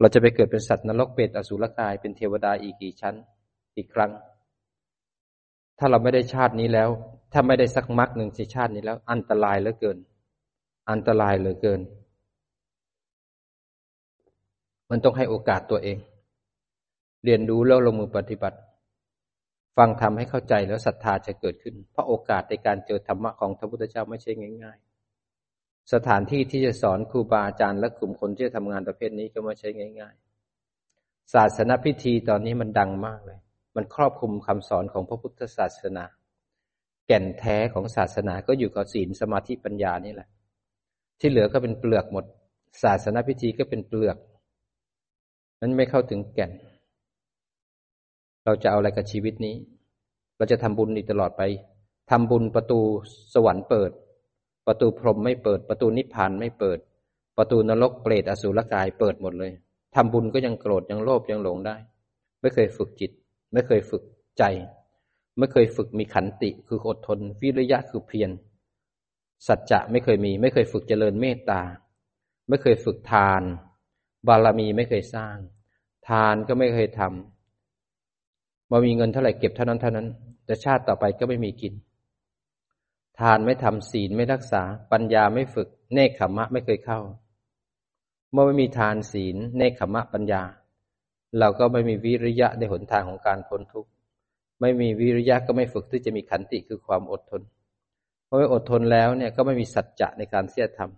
[0.00, 3.14] เราจะไปเกิดเป็นสัตว์นรกเปรตอสุรกายเป็นเทวดาอีกกี่ชั้น
[3.76, 4.10] อีกครั้ง
[5.78, 6.88] ถ้าเราไม่ได้ชาตินี้แล้ว
[7.32, 9.98] ถ้าไม่ได้สักมรรคหนึ่งในชาตินี้แล้ว อันตรายเหลือเกิน
[10.90, 11.80] อันตรายเหลือเกิน
[14.90, 15.98] มันต้องให้โอกาสตัวเอง
[17.24, 18.58] เรียนรู้แล้วลงมือปฏิบัติ
[19.76, 24.78] ฟังทำให้เข้าใจแล้วศรัทธาจะเกิดขึ้น เพราะโอกาสในการเจอธรรมะของพระพุทธเจ้าไม่ใช่ง่าย
[25.34, 29.68] ๆ สถานที่ที่จะสอนครูบาอาจารย์และกลุ่มคนที่จะทำงานประเภทนี้ก็ไม่ใช่
[30.00, 30.14] ง่าย
[30.74, 33.38] ๆ ศาสนพิธีตอนนี้มันดังมากเลย
[33.76, 36.04] มันครอบคลุมคำสอนของพระพุทธศาสนา
[37.06, 40.28] แก่นแท้ของศาสนาก็อยู่กับศีลสมาธิปัญญานี่แหละ
[41.20, 42.24] ที่เหลือก็เป็นเปลือกหมด
[42.82, 44.16] ศาสนพิธีก็เป็นเปลือก
[45.60, 46.50] นั้นไม่เข้าถึงแก่น
[48.44, 49.56] เราจะเอาอะไรกับชีวิตนี้
[50.36, 51.42] เราจะทำบุญอีกตลอดไป
[52.10, 52.80] ทำบุญประตู
[53.34, 53.90] สวรรค์เปิด
[54.66, 56.78] ประตูพรหมไม่เปิด ประตูนิพพานไม่เปิด
[57.38, 59.52] ประตูนรกเปรตอสุรกายเปิดหมดเลย
[59.94, 61.76] ทำบุญก็ยังโกรธยังโลภยังหลงได้
[62.40, 63.10] ไม่เคยฝึกจิต
[63.52, 64.02] ไม่เคยฝึก
[64.38, 64.44] ใจ
[65.38, 68.30] ไม่เคยฝึกมีขันติคืออดทน วิริยะคือเพียร
[69.46, 71.62] สัจจะไม่เคยมี ไม่เคยฝึกเจริญเมตตา
[72.48, 73.42] ไม่เคยฝึกทาน
[74.28, 75.36] บารมีไม่เคยสร้าง
[76.08, 77.39] ทานก็ไม่เคยทำ
[78.70, 80.06] มามีเงินเท่าไหร่เก็บเท่านั้นเท่านั้น
[80.44, 81.74] แต่ชาติต่อไปก็ไม่มีกิน
[83.20, 87.00] ทานไม่ทำศีลไม่รักษา ปัญญาไม่ฝึก เนคขมะไม่เคยเข้า
[88.32, 90.42] เมื่อไม่มีทานศีล เนคขมะปัญญา
[91.38, 93.90] เราก็ไม่มีวิริยะในหนทางของการพ้นทุกข์
[94.60, 97.42] ไม่มีวิริยะก็ไม่ฝึกที่จะมีขันติคือความอดทน
[98.26, 100.90] เมื่ออดทนแล้วเนี่ยก็ไม่มีสัจจะในการเสียธรรม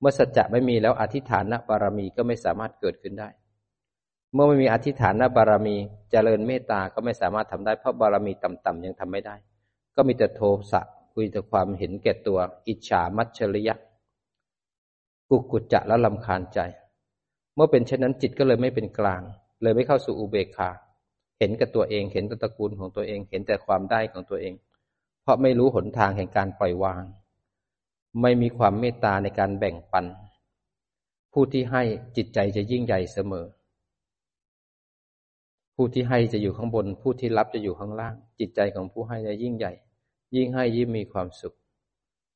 [0.00, 3.28] เมื่อสัจจะไม่มีแล้วอธิฐานบารมีก็ไม่สามารถเกิดขึ้นได้
[4.34, 9.34] เมื่อไม่มีอธิษฐานบารมีจเจริญเมตตาก็ไม่สามารถทำได้เพราะบารมีต่ำๆยังทำไม่ได้
[9.96, 10.80] ก็มีแต่โทสะ
[11.14, 13.74] คุยแต่ความเห็นแก่ตัว อิจฉามัจฉริยะ
[15.28, 16.58] กุกุจจะและลำคาญใจ
[17.54, 19.22] เมื่อเป็นเช่นนั้นจิตก็เลยไม่เป็นกลาง
[19.62, 20.70] เลยไม่เข้าสู่อุเบกขา
[21.38, 24.54] เห็นกับตัวเองเห็นตระกูลของตัวเองเห็นแต่ความได้ของตัวเอง
[25.22, 27.04] เพราะไม่รู้หนทางแห่งการปล่อยวาง
[28.22, 30.04] ไม่มีความเมตตาในการแบ่งปัน
[31.32, 31.82] ผู้ที่ให้
[32.16, 33.46] จิตใจจะยิ่งใหญ่เสมอ
[35.74, 39.72] ผู้ที่ให้จะอยู่ข้างบน ผู้ที่รับจะอยู่ข้างล่าง จิตใจของผู้ให้จะยิ่งใหญ่
[40.36, 41.54] ยิ่งให้ยิ่งมีความสุข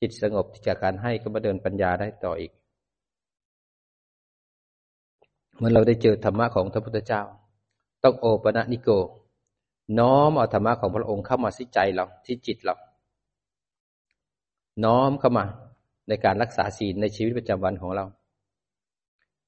[0.01, 2.53] จิตสงบจากการให้ก็มาเดินปัญญาได้ต่ออีก
[5.57, 7.23] เมื่อเราได้เจอธรรมะของพระพุทธเจ้า
[8.05, 8.91] ต้องโอปะนิโก
[9.99, 12.75] น้อมเอาธรรมะของพระองค์เข้ามาที่ใจเราที่จิตเรา
[14.85, 15.45] น้อมเข้ามา
[16.09, 18.05] ในการรักษาศีลในชีวิตประจำวันของเรา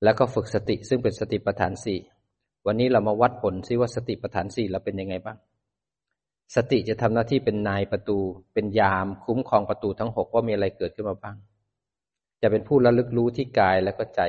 [0.03, 1.99] แล้วก็ฝึกสติซึ่งเป็นสติปัฏฐานสี่
[2.67, 5.39] วันนี้เรามาวัดผลซิว่าสติปัฏฐานสี่เราเป็นยังไงบ้าง
[6.57, 8.19] สติจะทำหน้าที่เป็นนายประตู
[8.55, 11.37] เป็นยามคุ้มครองประตูทั้งหกว่ามีอะไรเกิดขึ้นมาบ้าง
[12.43, 14.21] จะเป็นผู้ระลึกรู้ที่กายและก็ใจ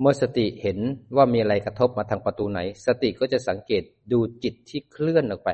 [0.00, 0.78] เมื่อสติเห็น
[1.16, 5.50] ว่ามีอะไรกระทบมาทางประตูไหน สติก็จะสังเกตดูจิตที่เคลื่อนออกไป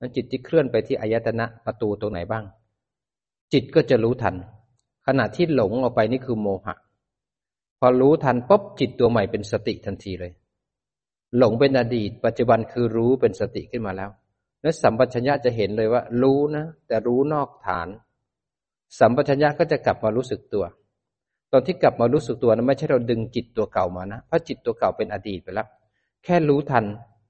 [0.00, 2.44] นั้นจิตที่เคลื่อนไปที่อายตนะประตูตรงไหนบ้าง
[3.52, 4.34] จิตก็จะรู้ทัน
[5.06, 6.74] ขณะที่หลงออกไปนี่คือโมหะ
[7.78, 10.32] พอรู้ทันปุ๊บจิตตัวใหม่เป็นสติทันทีเลย
[11.38, 14.10] หลงเป็นอดีต ปัจจุบันคือรู้เป็นสติขึ้นมาแล้ว
[14.62, 17.88] แล้วสัมปชัญญะจะเห็นเลยว่า รู้นะ แต่รู้นอกฐาน
[18.98, 20.64] สัมปชัญญะก็จะกลับมารู้สึกตัว
[21.52, 25.68] ตอนที่กลับมารู้สึกตัวนั้นไม่ใช่เราดึงจิตตัวเก่ามานะเพราะจิตตัวเก่าเป็นอดีตไปแล้ว
[26.24, 26.84] แค่รู้ทัน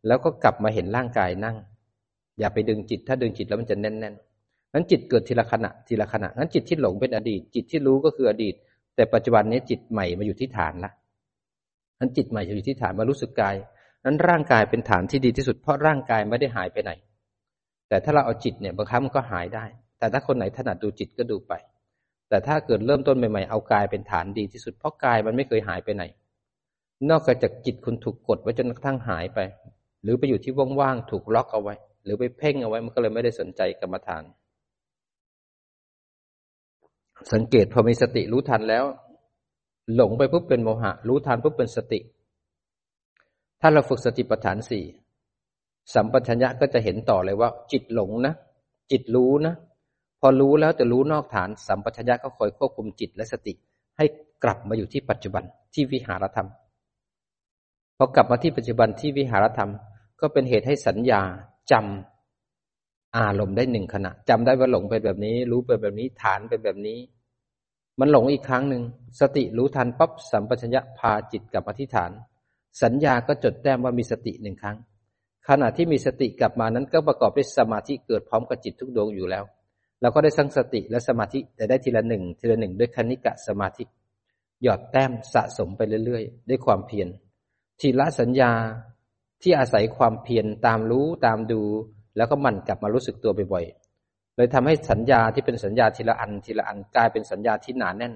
[0.07, 1.57] แล้วก็กลับมาเห็นร่างกายนั่ง
[2.39, 8.55] อย่าไปดึงจิต ถ้าดึงจิตแล้วมันจะแน่นๆนั้นจิตเกิดทีละขณะทีละขณะนั้นจิตที่หลงเป็นอดีต จิตที่รู้ก็คืออดีต
[8.99, 10.93] แต่ปัจจุบันนี้จิตใหม่มาอยู่ที่ฐานละ
[12.01, 13.55] นั้นจิตใหม่จะอยู่ที่ฐานมารู้สึกกาย
[14.05, 16.93] นั้นร่างกายเป็นฐานที่ดีที่สุด เพราะร่างกายไม่ได้หายไปไหน
[17.89, 19.65] แต่ถ้าเราเอาจิตเนี่ยบางครั้งมันก็หายได้
[19.99, 21.53] แต่ถ้าคนไหนถนัดดูจิตก็ดูไป
[22.29, 26.05] แต่ถ้าเกิดเริ่มต้นใหม่ๆเอากายเป็นฐานดีที่สุด เพราะกายมันไม่เคยหายไปไหน
[27.11, 29.39] นอกจากจิตคุณถูกกดไว้จนกระทั่งหายไป
[30.03, 34.23] หรือไปอยู่ที่ว่างๆถูกล็อกเอาไว้ หรือไปเพ่งเอาไว้มันก็เลยไม่ได้สนใจกรรมฐาน
[37.33, 38.85] สังเกตพอมีสติรู้ทันแล้ว
[39.95, 42.01] หลงไปปุ๊บเป็นโมหะ รู้ทันปุ๊บเป็นสติ
[43.61, 44.85] ถ้าเราฝึกสติปัฏฐานสี่
[45.95, 48.35] สัมปชัญญะก็จะเห็นต่อเลยว่า จิตหลงนะ
[48.91, 49.55] จิตรู้นะ
[50.21, 53.53] พอรู้แล้วแต่รู้นอกฐาน สัมปชัญญะก็คอยควบคุมจิตและสติ
[53.97, 54.05] ให้
[54.45, 56.49] กลับมาอยู่ที่ปัจจุบันที่วิหารธรรม
[57.97, 59.71] พอกลับมาที่ปัจจุบันที่วิหารธรรม
[60.21, 61.21] ก็เป็นเหตุให้สัญญา
[61.71, 62.18] จำ
[63.17, 66.99] อารมณ์ได้หนึ่งขณะจำได้ว่าหลงเป็นแบบนี้ รู้เป็นแบบนี้ฐานเป็นแบบนี้
[68.01, 68.83] มันหลงอีกครั้งหนึ่ง
[69.21, 72.11] สติรู้ทันปั๊บสัมปชัญญะพาจิตกลับมาที่ฐาน
[72.83, 74.77] สัญญาก็จดแต้มว่ามีสติหนึ่งครั้ง
[75.49, 79.45] ขณะที่มีสติกลับมานั้นก็ประกอบด้วยสมาธิเกิดพร้อมกับจิตทุกดวงอยู่แล้ว
[80.01, 83.85] เราก็ได้สร้างสติและสมาธิแต่ได้ทีละหนึ่งทีละหนึ่งด้วยคณิกะสมาธิ
[84.63, 87.09] หยอดแต้มสะสมไปเรื่อยๆ ด้วยความเพียร
[87.81, 88.53] ทีละสัญญา
[89.43, 91.63] ที่อาศัยความเพียรตามรู้ตามดู
[92.19, 98.15] แล้วก็มันกลับมารู้สึกตัวบ่อยๆเลยทำให้สัญญาที่เป็นสัญญาทีละอันทีละอันกลายเป็นสัญญาที่หนาแน่น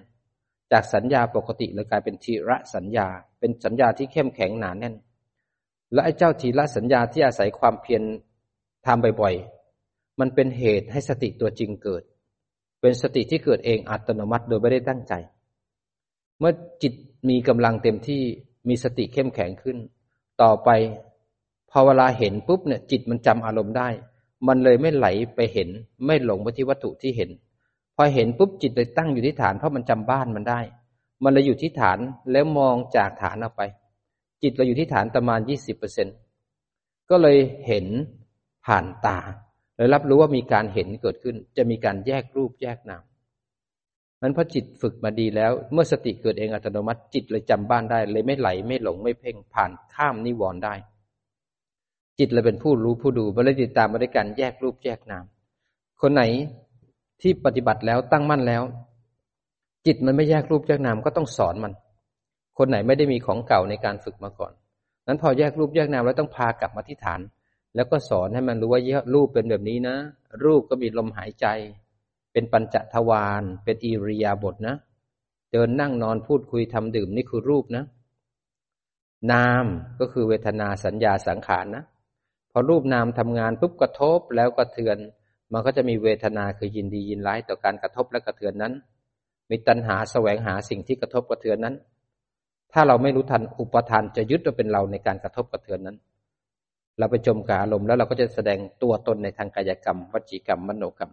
[0.72, 3.06] จากสัญญาปกติเลยกลายเป็นทีระสัญญา
[3.40, 4.94] เป็นสัญญาที่เข้มแข็งหนาแน่น
[5.92, 8.02] และไอ้เจ้าทีละสัญญาที่อาศัยความเพียร
[8.86, 12.02] ทำบ่อยๆ มันเป็นเหตุให้สติตัวจริงเกิด
[12.80, 15.12] เป็นสติที่เกิดเองอัตโนมัติโดยไม่ได้ตั้งใจ
[16.38, 16.92] เมื่อจิต
[17.28, 18.22] มีกำลังเต็มที่
[18.68, 19.76] มีสติเข้มแข็งขึ้น
[20.42, 20.70] ต่อไป
[21.72, 23.88] พอเวลาเห็นปุ๊บเนี่ยจิตมันจำอารมณ์ได้
[24.48, 25.06] มันเลยไม่ไหล
[25.36, 25.68] ไปเห็น
[26.06, 27.30] ไม่หลงไปที่วัตถุที่เห็น
[27.96, 30.60] พอเห็นปุ๊บจิตเลยตั้งอยู่ที่ฐานเพราะมันจำบ้านมันได้
[31.24, 31.98] มันเลยอยู่ที่ฐาน
[32.32, 33.62] แล้วมองจากฐานออกไป
[34.42, 36.08] จิตเราอยู่ที่ฐานประมาณยี่สิบเปอร์เซ็น
[37.10, 37.86] ก็เลยเห็น
[38.66, 39.18] ผ่านตา
[39.76, 43.04] เลยรับรู้ว่ามีการเห็นเกิดขึ้น จะมีการแยกรูปแยกนาม
[44.22, 50.74] นั้นพอจิตฝึกมาดีแล้ว เมื่อสติเกิดเองอัตโนมัติจิตเลยจำบ้านได้ เลยไม่ไหลไม่หลงไม่เพ่งผ่านข้ามนิวรณ์ได้
[52.18, 55.24] จิตเลยเป็นผู้รู้ผู้ดูมาเลยติดตามมาด้วยการแยกรูปแยกนาม
[56.00, 56.22] คนไหน
[57.20, 58.62] ที่ปฏิบัติแล้วตั้งมั่นแล้ว
[59.86, 61.72] จิตมันไม่แยกรูปแยกนามก็ต้องสอนมัน
[62.58, 64.52] คนไหนไม่ได้มีของเก่าในการฝึกมาก่อน
[65.06, 67.20] นั้นพอแยกรูปแยกนามแล้วต้องพากลับมาที่ฐาน
[67.74, 68.80] แล้วก็สอนให้มันรู้ว่า
[69.14, 69.96] รูปเป็นแบบนี้นะ
[70.44, 71.46] รูปก็มีลมหายใจ
[72.32, 74.74] เป็นปัญจทวารเป็นอิริยาบถนะ
[75.52, 77.84] เดินนั่งนอนพูดคุยทำดื่มนี่คือรูปนะ
[79.32, 79.64] นาม
[80.00, 81.84] ก็คือเวทนาสัญญาสังขารนะ
[82.52, 84.98] พอรูปนามทำงานปุ๊บกระทบแล้วก็เทือน
[85.52, 88.72] มันก็จะมีเวทนาคือยินดียินร้ายต่อการกระทบและกระเทือนนั้น
[89.50, 91.74] มีตัณหาแสวงหาสิ่งที่กระทบกระเทือนนั้น
[92.72, 95.96] ถ้าเราไม่รู้ทันอุปทานจะยึดว่าเป็นเราในการกระทบกระเทือนนั้น
[96.98, 101.12] เราไปจมกับอารมณ์แล้วเราก็จะแสดงตัวตนในทางกายกรรมวจีกรรมมโนกรรม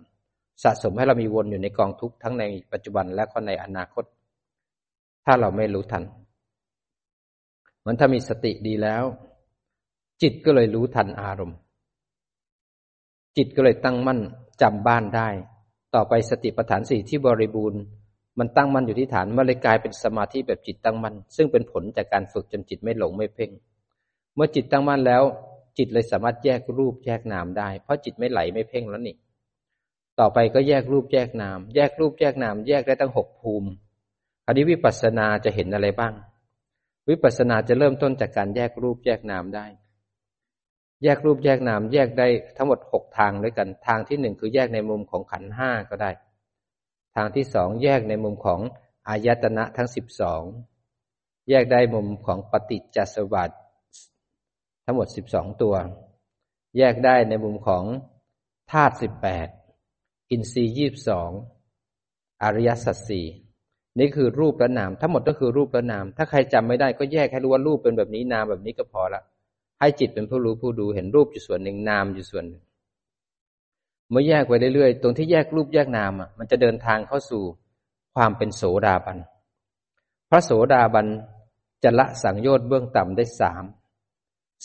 [0.64, 4.04] สะสมให้เรามีวนอยู่ในกองทุกข์ทั้งในปัจจุบันและก็ในอนาคต
[5.26, 6.04] ถ้าเราไม่รู้ทัน
[7.80, 9.04] เหมือนถ้ามีสติดีแล้ว
[10.22, 11.58] จิตก็เลยรู้ทันอารมณ์
[13.38, 14.20] จิตก็เลยตั้งมั่น
[14.62, 15.30] จำบ้านได้
[15.96, 17.82] ต่อไปสติปัฏฐานสี่ที่บริบูรณ์
[18.40, 23.52] มันตั้งมั่นอยู่ที่ฐานมันเลยกลายเป็นสมาธิแบบจิตตั้งมั่นซึ่งเป็นผลจากการฝึกจนจิตไม่หลงไม่เพ่ง
[24.36, 25.24] เมื่อจิตตั้งมั่นแล้ว
[25.78, 29.16] จิตเลยสามารถแยกรูปแยกนามได้ เพราะจิตไม่ไหลไม่เพ่งแล้วนี่
[30.20, 33.70] ต่อไปก็แยกรูปแยกนาม แยกรูปแยกนาม แยกได้ตั้งหกภูมิ
[34.46, 36.14] อันนี้วิปัสสนาจะเห็นอะไรบ้าง
[37.10, 39.66] วิปัสสนาจะเริ่มต้นจากการแยกรูปแยกนามได้
[41.04, 46.12] แยกรูปแยกนามแยกได้ทั้งหมดหกทางด้วยกัน ทางที่หนึ่งคือแยกในมุมของขันห้าก็ได้
[47.16, 48.60] ทางที่สองแยกในมุมของ
[49.08, 50.42] อายตนะทั้งสิบสอง
[51.50, 53.60] แยกได้มุมของปฏิจจสวัสดิ์
[54.86, 55.76] ทั้งหมดสิบสองตัว
[56.78, 57.84] แยกได้ในมุมของ
[58.72, 59.48] ธาตุสิบแปด
[60.32, 61.32] อินทรีย์ยี่บสอง
[62.44, 63.26] อริยสัจสี่
[64.00, 69.22] นี่คือรูปและนาม ทั้งหมดก็คือรูปและนาม ถ้าใครจำไม่ได้ก็แยกให้รู้ว่ารูปเป็นแบบนี้นามแบบนี้ก็พอละ
[69.80, 72.64] ให้จิตเป็นผู้รู้ผู้ดูเห็นรูปอยู่ส่วนหนึ่งนามอยู่ส่วนหนึ่ง
[74.10, 77.44] เมื่อแยกไปเรื่อยๆ ตรงที่แยกรูปแยกนามอะมันจะเดินทางเข้าสู่
[78.16, 79.18] ความเป็นโสดาบัน
[80.30, 81.08] พระโสดาบัน
[81.84, 83.64] จะละสังโยชน์เบื้องต่ำได้สาม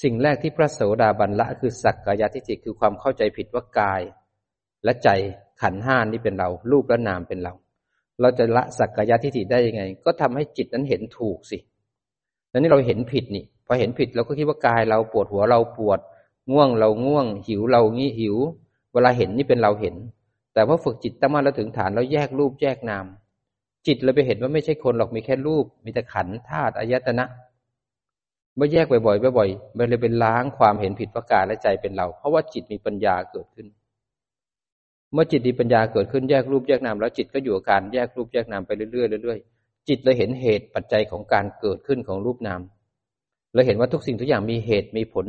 [0.03, 4.03] สิ่งแรกที่พระโสดาบันละคือสักกายทิฏฐิคือความเข้าใจผิดว่ากาย
[4.85, 5.09] และใจ
[5.61, 7.55] ขันห้านี่เป็นเรา รูปและนามเป็นเรา
[8.21, 11.59] เราจะละสักกายทิฏฐิได้ยังไง ก็ทำให้จิตนั้นเห็นถูกสิ
[12.49, 16.01] แล้วนี่เราเห็นผิดนี่ พอเห็นผิดเราก็คิดว่ากายเราปวดหัวเราปวด
[16.53, 18.37] ง่วงเราง่วง หิวเรางี้หิว
[18.93, 19.95] เวลาเห็นนี่เป็นเราเห็น
[20.53, 23.07] แต่พอฝึกจิตตั้งมั่นแล้วถึงฐานแล้วแยกรูปแยกนาม
[23.87, 27.25] จิตเราไปเห็นว่าไม่ใช่คนหรอกมีแค่รูป มีแต่ขันธาตุอายตนะ
[28.57, 33.67] เมื่อแยกบ่อยๆบ่อยๆมันเลยเป็นล้างความเห็นผิดว่ากายและใจเป็นเรา เพราะว่าจิตมีปัญญาเกิดขึ้น
[35.13, 42.61] เมื่อจิตมีปัญญาเกิดขึ้นแยกรูปแยกนามแล้วจิตก็อยู่กับการแยกรูปแยกนามไปเรื่อยๆเรื่อยๆจิตเลยเห็นเหตุปัจจัยของการเกิดขึ้นของรูปนาม
[43.55, 45.27] เราเห็นว่าทุกสิ่งทุกอย่างมีเหตุมีผล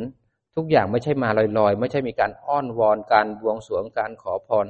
[0.56, 4.66] ทุกอย่างไม่ใช่มาลอยๆ ไม่ใช่มีการอ้อนวอนการบวงสรวงการขอพร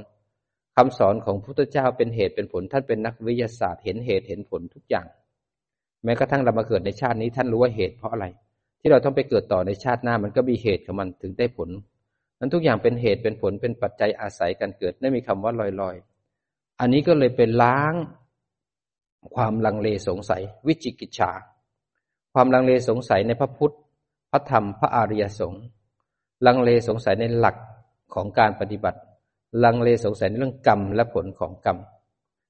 [0.75, 5.07] คำสอนของพระพุทธเจ้าเป็นเหตุเป็นผล ท่านเป็นนักวิทยาศาสตร์เห็นเหตุเห็นผลทุกอย่าง
[6.03, 8.25] แม้กระทั่งเรามาเกิดในชาตินี้ท่านรู้ว่าเหตุเพราะอะไร
[8.79, 11.69] ที่เราต้องไปเกิดต่อในชาติหน้ามันก็มีเหตุของมันถึงได้ผล
[12.39, 17.93] นั้นทุกอย่างเป็นเหตุเป็นผลเป็นปัจจัยอาศัยการเกิดไม่มีคำว่าลอยๆ อันนี้ก็เลยเป็นล้าง
[19.35, 21.31] ความลังเลสงสัยวิจิกิจฉา
[22.33, 23.75] ความลังเลสงสัยในพระพุทธ
[24.31, 25.63] พระธรรม พระอริยสงฆ์
[26.45, 27.55] ลังเลสงสัยในหลัก
[28.13, 28.99] ของการปฏิบัติ
[29.63, 31.77] ลังเลสงสัยในเรื่องกรรมและผลของกรรม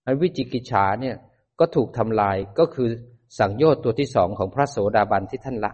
[0.05, 1.15] อันวิจิกิจฉาเนี่ย
[1.59, 2.89] ก็ถูกทำลายก็คือ
[3.39, 5.71] สังโยชน์ตัวที่สองของพระโสดาบันที่ท่านละ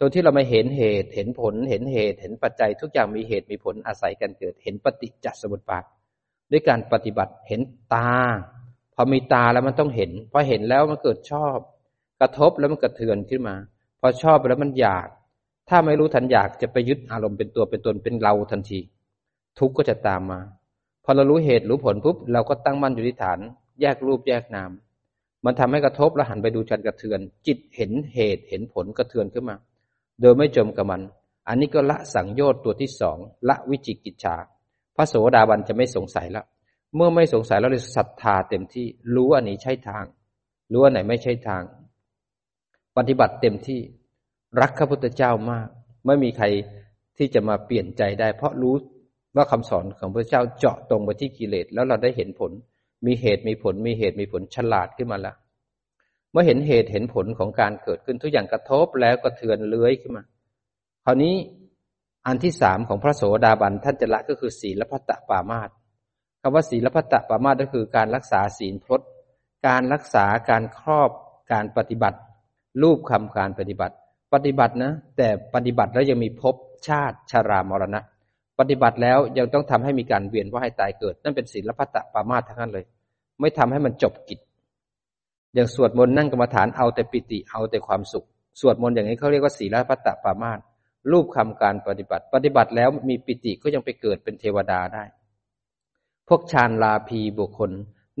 [0.00, 5.84] ตัวที่เราไม่เห็นเหตุ เห็นผล เห็นเหตุ เห็นปัจจัย ทุกอย่างมีเหตุมีผลอาศัยกันเกิด เห็นปฏิจจสมุปบาท
[6.50, 7.60] ด้วยการปฏิบัติ เห็น
[7.94, 8.12] ตา
[8.94, 11.56] พอมีตาแล้วมันต้องเห็น พอเห็นแล้วมันเกิดชอบ
[12.20, 13.56] กระทบแล้วมันกระเทือนขึ้นมา
[14.00, 15.08] พอชอบแล้วมันอยาก
[15.68, 18.80] ถ้าไม่รู้ทันอยากจะไปยึดอารมณ์เป็นตัวเป็นตนเป็นเราทันที
[19.58, 20.40] ทุกข์ก็จะตามมา
[21.04, 23.38] พอเรารู้เหตุรู้ผลปุ๊บเราก็ตั้งมั่นอยู่ที่ฐาน
[23.80, 24.70] แยกรูปแยกนาม
[25.44, 29.56] มันทำให้กระทบแล้วหันไปดูชันกระเทือน จิตเห็นเหตุเห็นผลกระเทือนขึ้นมา
[30.20, 31.00] โดยไม่จมกับมัน
[31.48, 34.36] อันนี้ก็ละสังโยชน์ตัวที่สองละวิจิกิจฉา
[34.96, 36.44] พระโสดาบันจะไม่สงสัยแล้ว
[36.94, 40.04] เมื่อไม่สงสัยแล้วเลยศรัทธาเต็มที่รู้อันนี้ใช่ทาง
[40.72, 41.62] รู้อันไหนไม่ใช่ทาง
[42.98, 43.80] ปฏิบัติเต็มที่
[44.60, 45.68] รักข้าพุทธเจ้ามาก
[46.06, 46.46] ไม่มีใคร
[47.18, 48.74] ที่จะมาเปลี่ยนใจได้ เพราะรู้
[49.36, 52.52] ว่าคำสอนของพระเจ้าเจาะตรงไปที่กิเลสแล้วเราได้เห็นผล
[53.06, 55.36] มีเหตุมีผล มีเหตุมีผลฉลาดขึ้นมาล้ว
[56.32, 60.24] เมื่อเห็นเหตุเห็นผลของการเกิดขึ้นทุกอย่างกระทบแล้วก็เทือนเลื้อยขึ้นมา
[61.04, 61.34] คราวนี้
[62.26, 65.70] อันที่สามของพระโสดาบันท่านจะละก็คือศีลพัตตปามาต
[66.42, 69.08] คำว่าศีลพัตตปามาตก็คือการรักษาศีลพจน์
[69.66, 71.10] การรักษาการครอบ
[71.52, 72.18] การปฏิบัติ
[72.82, 73.94] รูปคำการปฏิบัติ
[74.34, 76.54] ปฏิบัตินะ แต่ปฏิบัติแล้วยังมีภพ
[76.88, 78.00] ชาติชารามรณะ
[78.58, 82.84] ปฏิบัติแล้วยังต้องทำให้มีการเวียนว่ายตายเกิด นั่นเป็นศีลพัตตปามาทั้งนั้นเลย
[83.40, 84.38] ไม่ทำให้มันจบกิจ
[85.54, 88.26] อย่างสวดมนต์นั่งกรรมฐานเอาแต่ปิติเอาแต่ความสุข
[88.60, 90.52] สวดมนต์อย่างนี้เขาเรียกว่าศีลพัตตปามา
[91.12, 95.04] รูปคำการปฏิบัติ ปฏิบัติแล้วมีปิติก็ยังไปเกิดเป็นเทวดาได้
[96.28, 97.70] พวกฌานลาภีบุคคล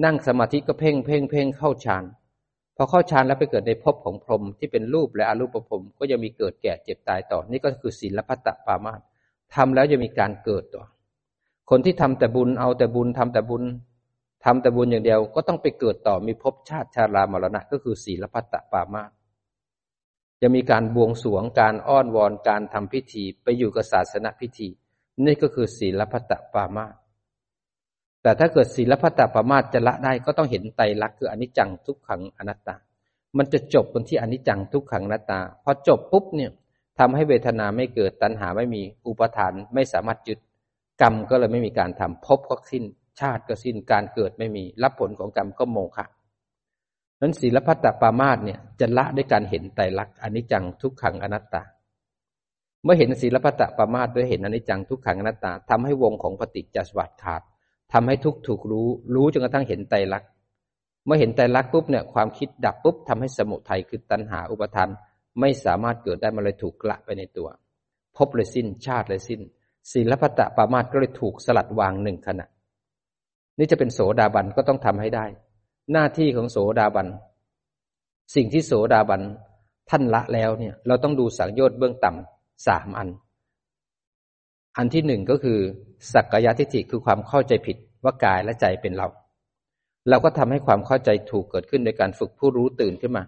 [0.04, 2.04] นั่งสมาธิก็เพ่งเพ่งเพ่งเข้าฌาน
[2.80, 9.00] พอเข้าฌานแล้วไปเกิดในภพของพรหมที่เป็นรูปและอรูปภพก็ยังมีเกิดแก่เจ็บตายต่อ นี่ก็คือศีลพัตตปามาต
[9.54, 10.84] ทำแล้วจะมีการเกิดต่อ
[11.70, 13.64] คนที่ทำแต่บุญเอาแต่บุญทำแต่บุญ
[14.44, 19.10] ทำแต่บุญอย่างเดียวก็ต้องไปเกิดต่อมีภพชาติชารามรณะ ก็คือศีลพัตตปามาต
[20.42, 24.68] จะมีการบวงสรวงการอ้อนวอนการทำพิธีไปอยู่กับศาสนพิธี
[25.24, 26.94] นี่ก็คือศีลพัตตปามาต
[28.28, 32.76] แต่ถ้าเกิดศีลพัตตปามาจะละได้ก็ต้องเห็นไตรลักษณ์คืออนิจจังทุกขังอนัตตา
[33.38, 36.50] มันจะจบบนที่อนิจจังทุกขังอนัตตา พอจบปุ๊บเนี่ย
[36.98, 40.38] ทำให้เวทนาไม่เกิดตัณหาไม่มีอุปทานไม่สามารถยึด
[41.02, 42.84] กรรมก็เลยไม่มีการทำพบก็สิ้น
[43.20, 46.06] ชาติก็สิ้นการเกิดไม่มี รับผลของกรรมก็โมฆะ
[47.20, 51.62] นั้นศีลพัตตปามาตเนี่ยจะละด้วยการเห็นไตรลักษณ์อนิจจังทุกขังอนัตตา
[52.82, 57.42] เมื่อเห็นศีลพัตตปามาตด้วยเห็นอนิจจังทุกขังอนัตตาทำให้วงของปฏิจจสวัสดขาด
[57.92, 60.30] ทำให้ทุกถูกรู้ รู้จนกระทั่งเห็นไตรลักษณ์
[61.06, 64.88] เมื่อเห็นไตรลักษณ์ปุ๊บเนี่ยความคิดดับปุ๊บทำให้สมุทัยคือตัณหาอุปทาน
[65.40, 67.48] ไม่สามารถเกิดได้มาเลยถูกละไปในตัว
[68.16, 69.40] พบเลยสิ้นชาติเลยสิ้น
[69.92, 72.46] ศีลพัตตปามาตก็เลยถูกสลัดวางหนึ่งขณะ
[73.58, 75.26] นี่จะเป็นโสดาบันก็ต้องทำให้ได้
[75.92, 77.06] หน้าที่ของโสดาบัน
[78.34, 79.22] สิ่งที่โสดาบัน
[79.90, 83.08] ท่านละแล้วเนี่ย เราต้องดูสังโยชน์เบื้องต่ำสามอัน
[84.78, 85.58] อันที่หนึ่งก็คือ
[86.12, 89.08] สักกายทิฏฐิคือความเข้าใจผิดว่ากายและใจเป็นเรา
[90.08, 93.24] เราก็ทำให้ความเข้าใจถูกเกิดขึ้นในการฝึกผู้รู้ตื่นขึ้นมา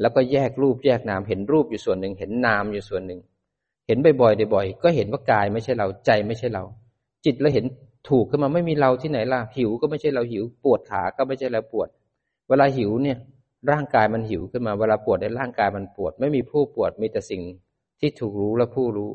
[0.00, 3.20] แล้วก็แยกรูปแยกนามเห็นรูปอยู่ส่วนหนึ่ง เห็นนามอยู่ส่วนหนึ่ง
[3.86, 6.64] เห็นบ่อยๆบ่อยๆก็เห็นว่ากายไม่ใช่เราใจไม่ใช่เรา
[7.24, 7.64] จิตเราเห็น
[8.08, 11.88] ถูกขึ้นมาไม่มีเราที่ไหนล่ะหิวก็ไม่ใช่เราหิว ปวดขาก็ไม่ใช่เราปวด
[12.48, 13.18] เวลาหิวเนี่ย
[13.70, 17.42] ร่างกายมันหิวขึ้นมาเวลาปวดในร่างกายมันปวด ไม่มีผู้ปวดมีแต่สิ่ง
[18.00, 19.10] ที่ถูกรู้และผู้รู้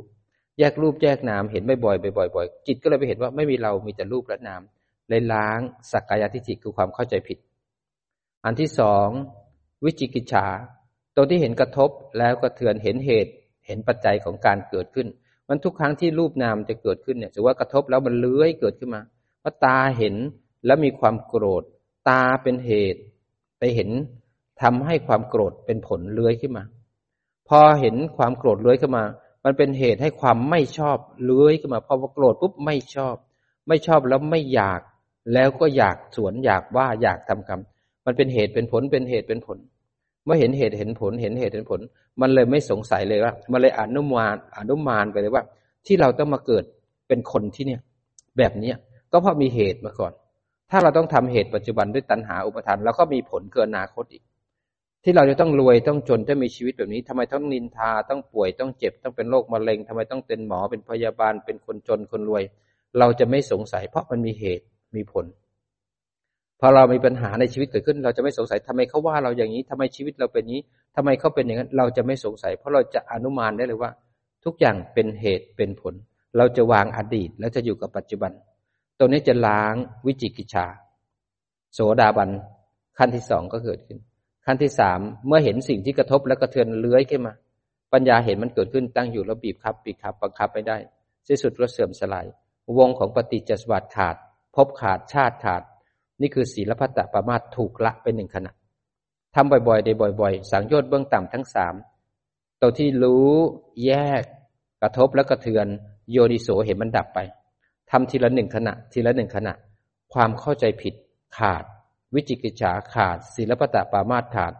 [0.59, 4.61] แยกรูปแยกนามเห็นบ่อยๆบ่อยๆจิตก็เลยไปเห็นว่าไม่มีเรามีแต่รูปและนาม
[5.09, 5.59] เลยล้าง
[5.91, 7.37] สักกายทิฏฐิคือความเข้าใจผิด
[8.45, 9.07] อันที่สอง
[9.85, 10.45] วิจิกิจฉา
[11.15, 11.89] ตัวที่เห็นกระทบ
[12.19, 13.31] แล้วก็เถือนเห็นเหตุ
[13.67, 15.07] เห็นปัจจัยของการเกิดขึ้น
[15.47, 19.01] มันทุกครั้งที่รูปนามจะเกิดขึ้นเนี่ยถือว่ากระทบแล้วมันเลื้อยเกิดขึ้นมา
[19.39, 20.15] เพราะตาเห็น
[20.65, 21.63] แล้วมีความโกรธ
[22.09, 23.01] ตาเป็นเหตุ
[23.59, 23.89] ไปเห็น
[24.61, 26.63] ทำให้ความโกรธเป็นผลเลื้อยขึ้นมา
[27.49, 29.05] พอเห็นความโกรธเลื้อยขึ้นมา
[29.49, 33.15] มันเป็นเหตุให้ความไม่ชอบเลื้อยขึ้นมาพอโกรธปุ๊บไม่ชอบ
[33.67, 34.81] ไม่ชอบแล้วไม่อยาก
[35.33, 37.61] แล้วก็อยากสวนอยากว่าอยากทำกรรม
[38.05, 39.57] มันเป็นเหตุเป็นผลเป็นเหตุเป็นผล
[40.25, 41.79] เมื่อเห็นเหตุเห็นผลเห็นเหตุเห็นผล
[42.21, 45.43] มันเลยไม่สงสัยเลยว่า มันเลยอนุมานอนุมานไปเลยว่า
[45.85, 46.63] ที่เราต้องมาเกิด
[47.07, 47.81] เป็นคนที่เนี่ย
[48.37, 48.75] แบบเนี้ย
[49.11, 50.13] ก็เพราะมีเหตุมาก่อน
[50.71, 54.23] ถ้าเราต้องทำเหตุปัจจุบันด้วยตัณหาอุปทานเราก็มีผลเกินอนาคตอีก
[55.09, 62.43] ที่เราจะต้องรวยต้องจนถ้ามีชีวิตแบบนี้ทำไมต้องนินทาต้องป่วยต้องเจ็บต้องเป็นโรคมะเร็งทำไมต้องเป็นหมอเป็นพยาบาลเป็นคนจนคนรวย
[62.99, 65.25] เราจะไม่สงสัย เพราะมันมีเหตุมีผล
[66.59, 70.59] พอเรามีปัญหาในชีวิตเกิดขึ้น เราจะไม่สงสัยทำไมเขาว่าเราอย่างนี้ทำไมชีวิตเราเป็นนี้
[70.95, 73.91] ทำไมเขาเป็นอย่างนั้น เราจะไม่สงสัย เพราะเราจะอนุมานได้เลยว่า
[74.45, 75.93] ทุกอย่างเป็นเหตุเป็นผล
[76.37, 78.31] เราจะวางอดีตแล้วจะอยู่กับปัจจุบัน
[78.99, 80.67] ตัวนี้จะล้างวิจิกิจฉา
[81.73, 82.29] โสดาบัน
[82.97, 83.99] ขั้นที่สองก็เกิดขึ้น
[84.49, 87.33] ขั้นที่สามเมื่อเห็นสิ่งที่กระทบและกระเทือนเลื้อยขึ้นมา
[87.93, 90.77] ปัญญาเห็นมันเกิดขึ้นตั้งอยู่แล้วบีบคับบีบคับบังคับไม่ได้
[91.27, 92.25] ที่สุดก็เสื่อมสลาย
[92.77, 94.15] วงของปฏิจจสมบัติขาด
[94.55, 95.63] พบขาดชาติขาด
[96.21, 98.51] นี่คือศีลพัตตปามาตถูกละเป็นหนึ่งขณะ
[99.35, 101.75] ทำบ่อยๆได้บ่อย ๆ สังโยชน์เบื้องต่ำทั้งสาม
[102.61, 103.31] ตัวที่รู้
[103.85, 103.91] แย
[104.21, 104.23] ก
[104.81, 105.67] กระทบแล้วกระเทือน
[106.11, 107.19] โยนิโสเห็นมันดับไป
[107.91, 109.53] ทำทีละหนึ่งขณะ ทีละหนึ่งขณะ
[110.13, 110.93] ความเข้าใจผิด
[111.37, 111.63] ขาด
[112.15, 114.53] วิจิกิจฉาขาดศีลพัตตปามาตขาด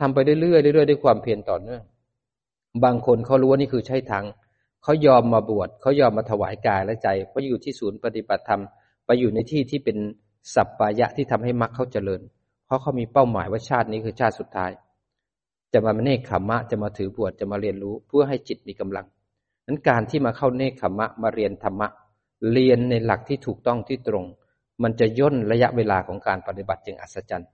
[0.00, 1.82] ทำไปเรื่อยๆเรื่อยๆด้วยความเพียรต่อเนื่อง
[2.84, 4.24] บางคนเขารู้ว่านี่คือใช่ทาง
[4.82, 8.62] เขายอมมาบวชเขายอมมาถวายกายและใจเขาอยู่ที่ศูนย์ปฏิบัติธรรม
[9.06, 9.96] ไปอยู่ในที่ที่เป็น
[10.54, 12.20] สัปปายะที่ทำให้มรรคเขาเจริญ
[12.66, 14.70] เพราะเขามีเป้าหมายว่าชาตินี้คือชาติสุดท้าย
[15.72, 19.06] จะมาเนคขมมะจะมาถือบวชจะมาเรียนรู้เพื่อให้จิตมีกำลัง
[19.66, 21.88] นั้นการที่มาเข้าเนคขมะมาเรียนธรรมะ
[22.52, 24.24] เรียนในหลักที่ถูกต้องที่ตรง
[24.82, 27.50] มันจะย่นระยะเวลาของการปฏิบัติจึงอัศจรรย์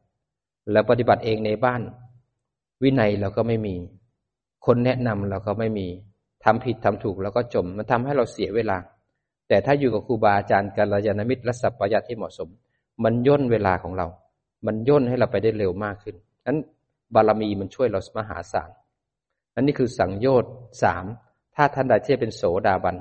[0.73, 1.83] แล้วปฏิบัติเองในบ้าน
[2.83, 3.77] วินัยเราก็ไม่มี
[4.67, 5.87] คนแนะนำเราก็ไม่มี
[6.45, 8.79] ทำผิดทำถูกแล้วก็จม มันทำให้เราเสียเวลา
[9.49, 12.49] แต่ถ้าอยู่กับครูบาอาจารย์กัลยาณมิตรและสัพพยะที่เหมาะสม
[13.05, 14.07] มันย่นเวลาของเรา
[14.67, 16.17] มันย่นให้เราไปได้เร็วมากขึ้น
[16.47, 16.59] นั้น
[17.15, 18.71] บารมีมันช่วยเรามหาศาล
[19.55, 20.53] อันนี้คือสังโยชน์
[20.83, 21.05] สาม
[21.55, 22.97] ถ้าท่านใดที่จะเป็นโสดาบัน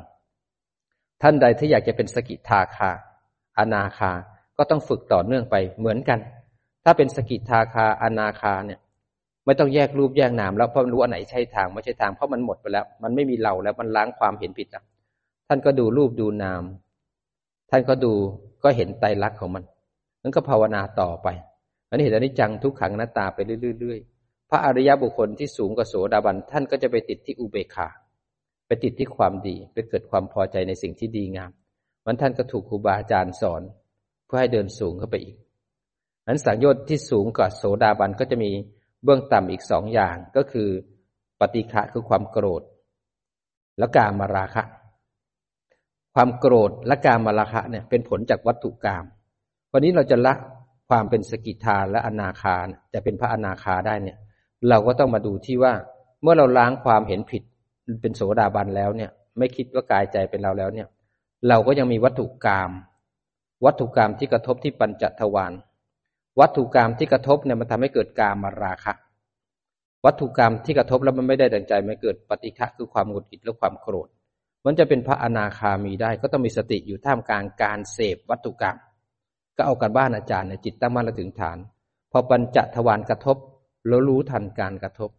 [1.22, 2.92] ท่านใดที่อยากจะเป็นสกิทาคา
[3.60, 4.12] อนาคา
[4.58, 6.20] ก็ต้องฝึกต่อเนื่องไปเหมือนกัน
[6.84, 8.80] ถ้าเป็นสกิทาคาอนาคาเนี่ย
[9.46, 14.84] ไม่ต้องแยกรูปแยกนามแล้วเพราะรู้อันไหนใช่ทางไม่ใช่ทางเพราะมันหมดไปแล้ว มันไม่มีเราแล้วมันล้างความเห็นผิดแล้ว
[15.48, 16.64] ท่านก็ดูรูปดูนาม
[17.72, 18.14] ท่านก็ดู
[18.64, 19.64] ก็เห็นไตรลักษณ์ของมัน
[20.22, 21.28] นั้นก็ภาวนาต่อไป
[21.90, 23.40] อันนี้เห็นอนิจจังทุกขังหน้าตาไป
[23.80, 27.88] เรื่อยๆ พระอริยบุคคลที่สูงกว่าโสดาบันท่านก็จะไปติดที่อุเบกขา
[28.68, 31.52] ไปติดที่ความดี ไปเกิดความพอใจในสิ่งที่ดีงาม
[32.06, 33.62] มันท่านก็ถูกครูบาอาจารย์สอน
[34.26, 35.36] เพื่อให้เดินสูงเข้าไปอีก
[36.28, 38.52] นั้นสังโยชน์ที่สูงกว่าโสดาบันก็จะมี
[39.04, 40.70] เบื้องต่ำอีกสองอย่างก็คือ
[41.40, 42.62] ปฏิฆะคือความโกรธ
[43.80, 44.64] และกามาราคะ
[46.16, 49.06] ความโกรธและกามาราคะเนี่ยเป็นผลจากวัตถุกรรม
[49.72, 50.34] วันนี้เราจะละ
[50.90, 52.58] ความเป็นสกิทาและอนาคา
[52.94, 54.18] จะเป็นพระอนาคาได้เนี่ย
[54.70, 55.74] เราก็ต้องมาดูที่ว่า
[56.22, 57.44] เมื่อเราล้างความเห็นผิด
[58.02, 60.88] เป็นโสดาบันแล้วเนี่ย ไม่คิดว่ากายใจเป็นเราแล้วเนี่ย
[61.48, 62.72] เราก็ยังมีวัตถุกรรม
[63.66, 65.54] วัตถุกรรมที่กระทบที่ปัญจทวาร
[66.40, 68.94] วัตถุกรรมที่กระทบเนี่ยมันทำให้เกิดกามมาราคะ
[70.06, 74.08] วัตถุกรรมที่กระทบแล้วมันไม่ได้ดังใจมันเกิดปฏิฆะคือความหงุดหงิดและความโกรธ
[74.66, 78.78] มันจะเป็นพระอนาคามีได้ ก็ต้องมีสติอยู่ท่ามกลางการเสพวัตถุกรรม
[79.58, 81.58] ก็เอากันบ้านอาจารย์ในจิตตั้งมั่นและถึงฐาน
[82.12, 83.38] พอปัญจทวารกระทบ
[83.88, 85.10] แล้วรู้ทันการกระทบ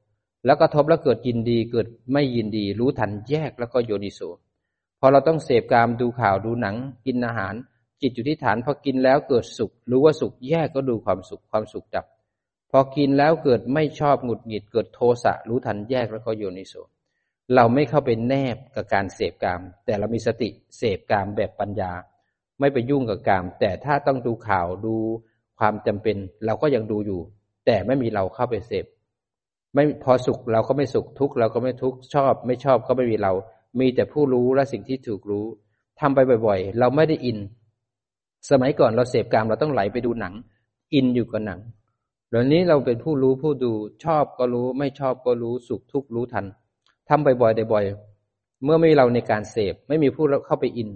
[0.44, 4.20] แล้วกระทบแล้วเกิดยินดีเกิดไม่ยินดี รู้ทันแยกแล้วก็โยนิโส
[5.04, 6.76] อเราต้องเสพกามดูข่าวดูหนัง
[7.06, 7.54] กินอาหาร
[8.00, 12.06] จิตอยู่ที่ฐานพอกินแล้วเกิดสุข รู้ว่าสุขแยกก็ดูความสุขความสุขดับ
[12.70, 16.74] พอกินแล้วเกิดไม่ชอบหงุดหงิดเกิดโทสะรู้ทันแยกแล้วก็โยนิโส
[17.54, 20.48] เราไม่เข้าไปแนบกับการเสพกาม แต่เรามีสติ
[20.78, 21.92] เสพกามแบบปัญญา
[22.60, 24.94] ไม่ไปยุ่งกับกาม แต่ถ้าต้องดูข่าวดู
[25.58, 27.20] ความจำเป็น เราก็ยังดูอยู่
[27.66, 28.86] แต่ไม่มีเราเข้าไปเสพ
[29.74, 33.32] ไม่พอสุขเราก็ไม่สุขทุกข์เราก็ไม่ทุกข์ชอบ ไม่ชอบก็ไม่มีเรา
[33.78, 35.46] มีแต่ผู้รู้และสิ่งที่ถูกรู้
[36.00, 37.38] ทำไปบ่อย ๆ เราไม่ได้อิน
[38.50, 40.34] สมัยก่อนเราเสพกามเราต้องไหลไปดูหนัง
[40.94, 41.60] อินอยู่กับหนัง
[42.30, 43.72] เดี๋ยวนี้เราเป็นผู้รู้ผู้ดู
[44.04, 46.46] ชอบก็รู้ ไม่ชอบก็รู้สุขทุกข์รู้ทัน
[47.08, 50.90] ทำบ่อยๆบ่อยๆเมื่อไม่มีเราในการเสพไม่มีผู้เข้าไปอิน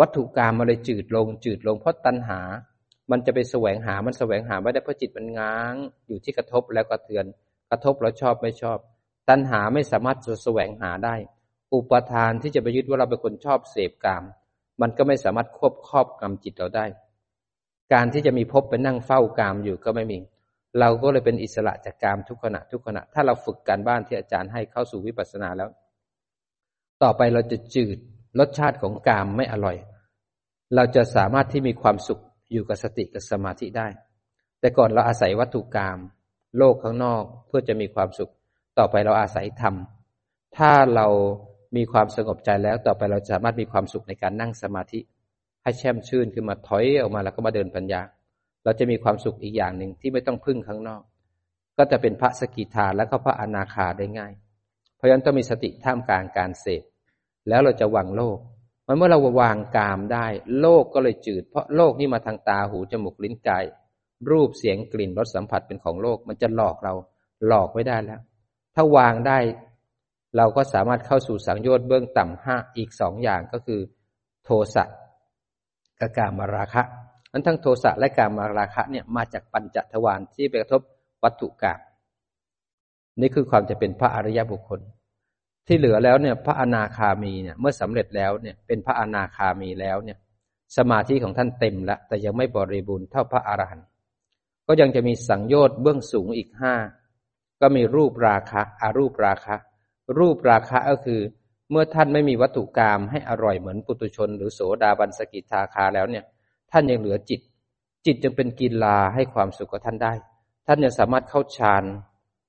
[0.00, 2.40] วัตถุกรรมมันเลยจืดลง จืดลงเพราะตัณหา
[3.10, 5.74] มันจะไปแสวงหามันแสวงหาไม่ได้เพราะจิตมันง้าง
[6.06, 7.24] อยู่ที่กระทบแล้วก็เตือน
[7.70, 8.78] กระทบแล้วชอบไม่ชอบ
[9.28, 11.14] ตัณหาไม่สามารถจะแสวงหาได้
[11.74, 14.24] อุปทานที่จะไปยึดว่าเราเป็นคนชอบเสพกาม
[14.80, 16.86] มันก็ไม่สามารถควบครอบกรรมจิตเราได้
[17.92, 20.18] การที่จะมีพบไปนั่งเฝ้ากามอยู่ก็ไม่มี
[20.80, 25.68] เราก็เลยเป็นอิสระจากกามทุกขณะทุกขณะ ถ้าเราฝึกการบ้านที่อาจารย์ให้เข้าสู่วิปัสสนาแล้ว
[27.02, 27.98] ต่อไปเราจะจืด
[28.38, 29.76] รสชาติของกามไม่อร่อย
[30.74, 32.20] เราจะสามารถที่มีความสุข
[32.52, 33.88] อยู่กับสติกับสมาธิได้
[34.60, 35.98] แต่ก่อนเราอาศัยวัตถุกรรม
[36.58, 38.32] โลกข้างนอกเพื่อจะมีความสุข
[38.78, 39.74] ต่อไปเราอาศัยธรรม
[40.56, 41.06] ถ้าเรา
[41.76, 45.00] มีความสงบใจแล้วต่อไปเราสามารถมีความสุขในการนั่งสมาธิ
[45.62, 48.00] ให้แช่มชื่นขึ้นมาถอยออกมาแล้วก็มาเดินปัญญา
[48.64, 51.02] เราจะมีความสุขอีกอย่างหนึ่งที่ไม่ต้องพึ่งข้างนอก
[51.78, 54.32] ก็จะเป็นพระสกิทาและก็พระอนาคาได้ง่าย
[54.96, 56.82] เพราะฉะนั้นต้องมีสติท่ามกลางการเสพ
[57.48, 58.38] แล้วเราจะวางโลก
[58.86, 60.26] มันเมื่อเราวางกามได้
[60.60, 63.64] โลกก็เลยจืด เพราะโลกนี่มาทางตาหูจมูกลิ้นกาย
[64.30, 66.94] รูปเสียงกลิ่นรสสัมผัสเป็นของโลก มันจะหลอกเรา
[67.48, 68.20] หลอกไม่ได้แล้ว
[68.74, 69.38] ถ้าวางได้
[70.36, 73.80] เราก็สามารถเข้าสู่สังโยชน์เบื้องต่ำห้าอีกสองอย่างก็คือ
[74.44, 74.84] โทสะ
[76.00, 76.82] กับกามาราคะ
[77.32, 80.82] นั้นทั้งโทสะและกามาราคะเนี่ยมาจากปัญจทวารที่ไปกระทบ
[81.22, 81.78] วัตถุกรรม
[83.20, 84.80] นี่คือความจะเป็นพระอริยบุคคล
[85.66, 90.18] ที่เหลือแล้วเนี่ยพระอนาคามีเนี่ยเมื่อสำเร็จแล้วเนี่ยเป็นพระอนาคามีแล้วเนี่ย
[90.76, 93.86] สมาธิของท่านเต็มแล้วแต่ยังไม่บริบูรณ์เท่าพระอรหันต์
[94.66, 96.74] ก็ยังจะมีสังโยชน์เบื้องสูงอีกห้า
[97.60, 99.56] ก็มีรูปราคะอารูปราคะ
[100.18, 101.20] รูปราคะก็คือ
[101.70, 106.24] เมื่อท่านไม่มีวัตถุกรรมให้อร่อยเหมือนปุตุชน หรือโสดาบันสกิทาคาแล้วเนี่ย
[106.70, 107.40] ท่านยังเหลือจิต
[108.06, 110.12] จิตจึงเป็นกีฬาให้ความสุขกับท่านได้
[110.66, 111.84] ท่านยังสามารถเข้าฌาน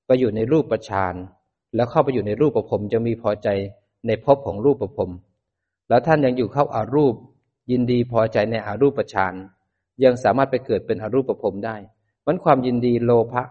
[0.05, 1.15] ไปอยู่ในรูปประฌาน
[1.75, 3.47] แล้วเข้าไปอยู่ในรูปประพรมจะมีพอใจ
[4.07, 5.11] ในภพของรูปประพรม
[5.89, 7.15] แล้วท่านยังอยู่เข้าอารูป
[7.71, 9.33] ยินดีพอใจในอารูปฌาน
[10.03, 11.75] ยังสามารถไปเกิดเป็นอรูปประพรมได้
[12.25, 13.43] มันความยินดีโลภะ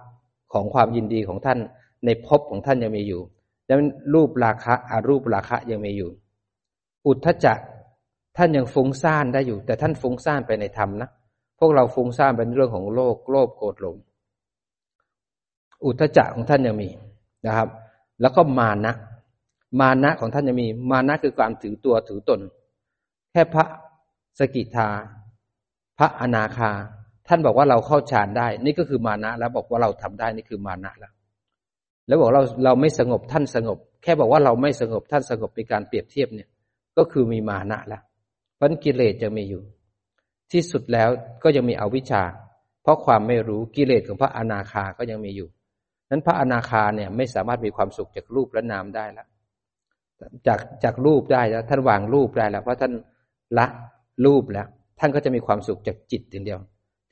[0.52, 1.59] ของความยินดีของท่าน
[2.05, 3.22] ในภพของท่านยังมีอยู่
[3.67, 6.11] ดังนั้นรูปราคะอารูปราคะยังมีอยู่
[7.07, 7.59] อุทธจัก
[8.37, 11.09] ท่านยังฟุ้งซ่านได้อยู่ แต่ท่านฟุ้งซ่านไปในธรรมนะ
[11.59, 13.97] พวกเราฟุ้งซ่านเป็นเรื่องของโลกโลภโกรธหลง
[15.85, 16.89] อุทธจักของท่านยังมี
[17.47, 17.69] นะครับ
[18.21, 18.95] แล้วก็มานะ
[19.81, 22.41] มานะของท่านยังมี มานะคือความถือตัวถือตน
[23.33, 23.65] แค่พระ
[24.39, 24.89] สกิทา
[25.99, 26.71] พระอนาคา
[27.29, 31.12] ท่านบอกว่าเราเข้าฌานได้ นี่ก็คือมานะ แล้วบอกว่าเราทำได้นี่คือมานะแล้ว
[32.07, 36.48] แล้วบอกเราเราไม่สงบท่านสงบ แค่บอกว่าเราไม่สงบท่านสงบเป็นการเปรียบเทียบเนี่ย
[36.96, 38.02] ก็คือมีมานะล้ว
[38.57, 39.62] เพราะกิเลสจะมีอยู่
[40.52, 41.09] ที่สุดแล้ว
[41.42, 42.22] ก็ยังมีอวิชชา
[42.82, 45.48] เพราะความไม่รู้กิเลสของพระอนาคาก็ยังมีอยู่
[46.11, 49.28] นั้นพระอนาคาเนี่ยไม่สามารถมีความสุขจากรูปและนามได้แล้ว
[50.46, 52.92] จากจากรูปได้แล้ว ท่านวางรูปได้แล้ว เพราะท่าน
[53.59, 53.66] ละ
[54.26, 54.66] รูปแล้ว
[55.00, 56.61] ท่านก็จะมีความสุขจากจิตอย่างเดียว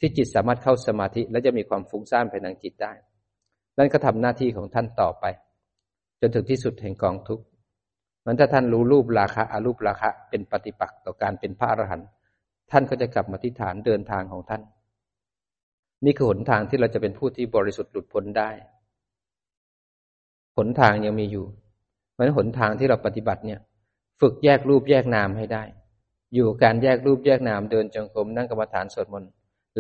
[0.01, 2.93] ที่จิตสามารถเข้าสมาธิและจะมีความฟุ้งซ่านภายในจิตได้
[3.79, 5.25] นั่นก็ทำหน้าที่ของท่านต่อไป
[6.21, 7.45] จนถึงที่สุดแห่งกองทุกข์
[8.25, 12.09] มันถ้าท่านรู้รูปราคะอารูปราคะเป็นปฏิปักษ์ต่อการเป็นพระอรหันต์
[12.71, 14.63] ท่านก็จะกลับมาที่ฐานเดินทางของท่าน
[16.05, 18.51] นี่คือหนทางที่เราจะเป็นผู้ที่บริสุทธิ์หลุดพ้นได้
[20.57, 21.47] หนทางยังมีอยู่
[22.13, 23.61] เพราะฉะนั้นหนทางที่เราปฏิบัติเนี่ย
[24.21, 25.63] ฝึกแยกรูปแยกนามให้ได้
[26.35, 29.31] อยู่การแยกรูปแยกนามเดินจงกรมนั่งกรรมฐานสวดมนต์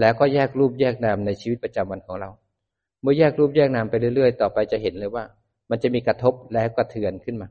[0.00, 2.30] แล้วก็แยกรูปแยกนามในชีวิตประจำวันของเรา
[3.02, 5.24] เมื่อแยกรูปแยกนามไปเรื่อยๆ ต่อไปจะเห็นเลยว่า
[5.70, 7.48] มันจะมีกระทบแล้วกระเทือนขึ้นมา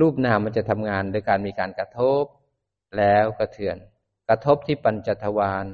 [0.00, 2.24] รูปนามมันจะทำงานโดยการมีการกระทบ
[2.96, 3.76] แล้วกระเทือน
[4.28, 5.66] กระทบที่ปัญจทวาร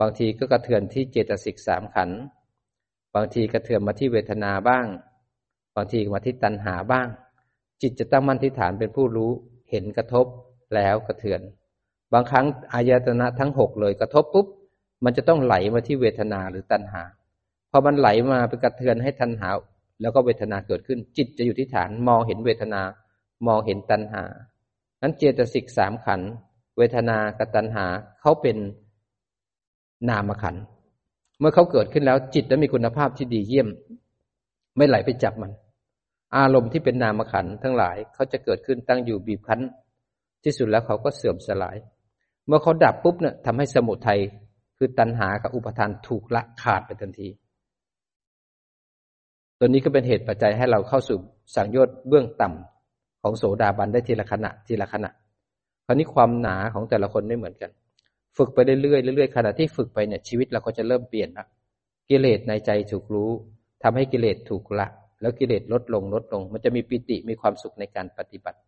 [0.00, 2.10] บางทีก็กระเทือนที่เจตสิกสามขัน
[3.14, 4.86] บางทีกระเทือนมาที่เวทนาบ้าง
[5.76, 7.06] บางทีมาที่ตัณหาบ้าง
[7.82, 9.30] จิตจะตั้งมั่นที่ฐานเป็นผู้รู้
[9.70, 10.26] เห็นกระทบ
[10.74, 11.40] แล้วกระเทือน
[12.12, 14.46] บางครั้งอายตนะทั้งหกเลยกระทบปุ๊บ
[15.04, 17.02] มันจะต้องไหลมาที่เวทนาหรือตัณหา
[17.70, 19.48] พอมันไหลมาไปกระเทือนให้ตัณหา
[20.00, 22.82] แล้วก็เวทนาเกิดขึ้น จิตจะอยู่ที่ฐานมองเห็นเวทนา
[23.46, 24.22] มองเห็นตัณหา
[25.02, 26.20] นั้นเจตสิกสามขัน
[26.78, 27.86] เวทนากับตัณหา
[28.20, 28.56] เขาเป็น
[30.08, 30.56] นามขัน
[31.38, 33.68] เมื่อเขาเกิดขึ้นแล้วจิตจะมีคุณภาพที่ดีเยี่ยม
[34.76, 35.52] ไม่ไหลไปจับมัน
[36.36, 39.60] อารมณ์ที่เป็นนามขันทั้งหลายเขาจะเกิดขึ้นตั้งอยู่บีบคั้น
[40.44, 41.76] ที่สุดแล้วเขาก็เสื่อมสลาย
[42.46, 44.20] เมื่อเขาดับปุ๊บเนี่ยทำให้สมุทัย
[44.78, 47.28] คือตัณหากับอุปทานถูกละขาดไปทันที
[49.62, 51.18] ตัวนี้ก็เป็นเหตุปัจจัยให้เราเข้าสู่
[51.56, 55.10] สังโยชน์เบื้องต่ำของโสดาบันได้ทีละขณะทีละขณะ
[55.86, 57.70] คราวนี้ความหนาของแต่ละคนไม่เหมือนกัน
[58.36, 61.46] ฝึกไปเรื่อยๆเรื่อยๆขณะที่ฝึกไปเนี่ยชีวิตเราก็จะเริ่มเปลี่ยนละ
[62.10, 63.30] กิเลสในใจถูกรู้
[63.82, 64.88] ทำให้กิเลสถูกละ
[65.20, 68.58] แล้วกิเลสลดลงลดลง มันจะมีปิติมีความสุขในการปฏิบัติ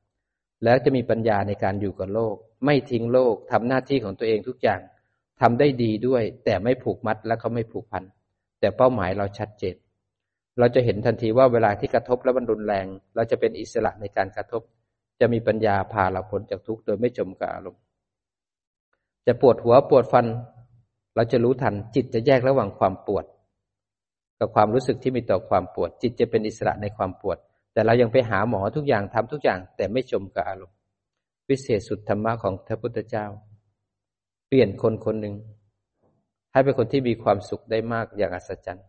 [0.64, 2.34] แล้วจะมีปัญญาในการอยู่กับโลก
[2.64, 4.80] ไม่ทิ้งโลกทำหน้าที่ของตัวเองทุกอย่าง
[5.40, 8.04] ทำได้ดีด้วย แต่ไม่ผูกมัดและเขาไม่ผูกพัน
[8.60, 9.76] แต่เป้าหมายเราชัดเจน
[10.58, 14.62] เราจะเห็นทันทีว่าเวลาที่กระทบแล้วมันรุนแรง เราจะเป็นอิสระในการกระทบ
[15.20, 17.82] จะมีปัญญาพาเราพ้นจากทุกข์โดยไม่จมกับอารมณ์
[19.26, 20.26] จะปวดหัวปวดฟัน
[21.14, 23.24] เราจะรู้ทันจิตจะแยกระหว่างความปวด
[24.38, 27.38] กับความรู้สึกที่มีต่อความปวด จิตจะเป็นอิสระในความปวด
[27.72, 30.76] แต่เรายังไปหาหมอทุกอย่างทำทุกอย่าง แต่ไม่จมกับอารมณ์
[31.48, 33.26] วิเศษสุดธรรมะของพระพุทธเจ้า
[34.48, 35.34] เปลี่ยนคนคนหนึ่ง
[36.52, 38.86] ให้เป็นคนที่มีความสุขได้มากอย่างอัศจรรย์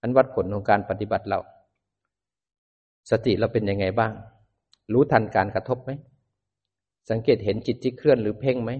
[0.00, 1.40] อันวัดผลของการปฏิบัติเรา
[3.10, 4.12] สติเราเป็นยังไงบ้าง
[4.92, 5.90] รู้ทันการกระทบไหม
[7.10, 8.70] สังเกตเห็นจิตที่เคลื่อนหรือเพ่งไหม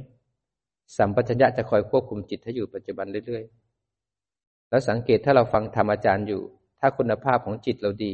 [0.96, 6.42] สัมปชัญญะจะคอยควบคุมจิตให้อยู่ปัจจุบันเรื่อยๆ แล้วสังเกตถ้าเราฟังธรรมอาจารย์อยู่
[6.80, 8.12] ถ้าคุณภาพของจิตเราดี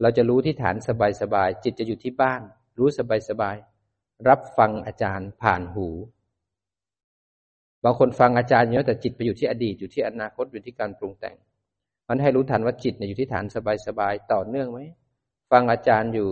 [0.00, 0.76] เราจะรู้ที่ฐาน
[1.22, 2.42] สบายๆ จิตจะอยู่ที่บ้าน
[2.78, 5.88] รู้สบายๆ รับฟังอาจารย์ผ่านหู
[7.84, 11.36] บางคนฟังอาจารย์เยอะแต่จิตไปอยู่ที่อดีตอยู่ที่อนาคตอยู่ที่การปรุงแต่ง
[12.10, 13.44] มันให้รู้ทันว่าจิตเนี่ยอยู่ที่ฐาน
[13.86, 14.78] สบายๆต่อเนื่องไหม
[15.50, 16.28] ฟังอาจารย์อยู่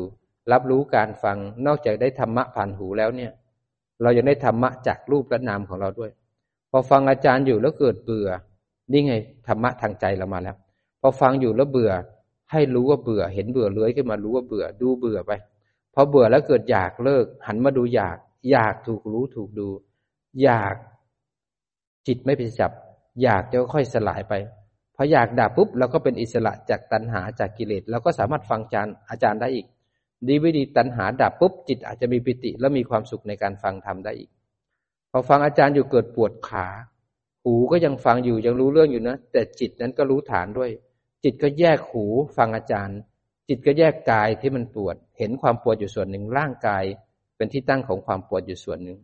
[0.53, 3.33] รับรู้การฟังนอกจากได้ธรรมะผ่านหูแล้วเนี่ย
[4.03, 6.11] เรายังได้ธรรมะจากรูปและนามของเราด้วย
[6.70, 8.29] พอฟังอาจารย์อยู่แล้วเกิดเบื่อ
[8.93, 9.14] นี่ไง
[9.47, 10.57] ธรรมะทางใจเรามาแล้ว
[11.01, 11.93] พอฟังอยู่แล้วเบื่อ
[12.53, 15.33] ให้รู้ว่าเบื่อ เห็นเบื่อเลื้อยขึ้นมารู้ว่าเบื่อ ดูเบื่อไป
[15.95, 18.18] พอเบื่อแล้วเกิดอยากเลิก หันมาดูอยาก
[18.51, 19.68] อยากถูกรู้ถูกดู
[20.43, 20.76] อยาก
[22.07, 22.72] จิตไม่ไปจับ
[23.22, 24.35] อยากจะค่อยสลายไป
[25.01, 29.66] พออยากดับปุ๊บเราก็เป็นอิสระจากตัณหาจากกิเลสเราก็สามารถฟังอาจารย์อาจารย์ได้อีก
[30.28, 34.30] ดีวิดีตัณหาดับปุ๊บจิตอาจจะมีปิติและมีความสุขในการฟังธรรมได้อีก
[35.11, 36.66] พอฟังอาจารย์อยู่เกิดปวดขา
[37.44, 40.70] หูก็ยังฟังอยู่ยังรู้เรื่องอยู่นะ แต่จิตนั้นก็รู้ฐานด้วย
[41.24, 42.05] จิตก็แยกหู
[42.36, 42.99] ฟังอาจารย์
[43.49, 46.84] จิตก็แยกกายที่มันปวด เห็นความปวดอยู่ส่วนหนึ่งร่างกาย
[47.36, 48.99] เป็นที่ตั้งของความปวดอยู่ส่วนหนึ่ง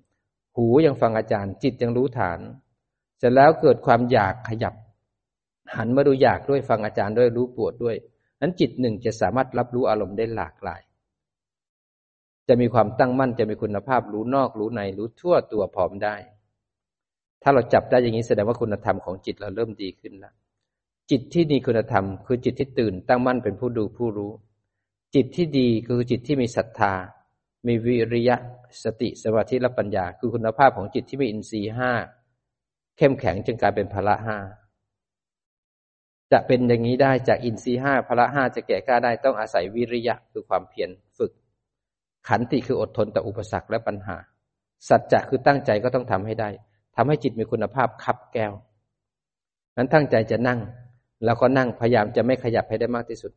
[0.56, 2.38] หูยังฟังอาจารย์ จิตยังรู้ฐาน
[3.18, 4.74] เสร็จแล้วเกิดความอยากขยับ
[5.76, 7.96] หันมาดูอยากด้วยฟังอาจารย์ด้วยรู้ปวดด้วย
[8.40, 10.82] นั้นจิตหนึ่งจะสามารถรับรู้อารมณ์ได้หลากหลาย
[12.48, 16.16] จะมีความตั้งมั่นจะมีคุณภาพรู้นอกรู้ในรู้ทั่วตัวพร้อมได้
[17.42, 20.34] ถ้าเราจับได้อย่างนี้แสดงว่าคุณธรรมของจิตเราเริ่มดีขึ้นแล้ว
[21.10, 24.32] จิตที่มีคุณธรรม คือจิตที่ตื่นตั้งมั่นเป็นผู้ดูผู้รู้
[25.14, 26.92] จิตที่ดีคือจิตที่มีศรัทธา
[27.66, 28.36] มีวิริยะ
[28.82, 31.92] สติสมาธิและปัญญา คือคุณภาพของจิตที่มีอินทรีย์ห้า
[32.96, 34.36] เข้มแข็งจึงกลายเป็นพละห้า
[36.32, 41.32] จะเป็นอย่างนี้ได้จากอินทรีห้าพละห้าจะแก่กล้าได้ต้องอาศัยวิริยะคือความเพียรฝึก
[42.28, 44.16] ขันติคืออดทนต่ออุปสรรคและปัญหา
[44.88, 46.50] สัจจะคือตั้งใจก็ต้องทำให้ได้
[46.96, 48.52] ทำให้จิตมีคุณภาพคับแก้ว
[49.76, 50.60] นั้นตั้งใจจะนั่ง
[51.24, 53.32] แล้วก็นั่งพยายามจะไม่ขยับให้ได้มากที่สุด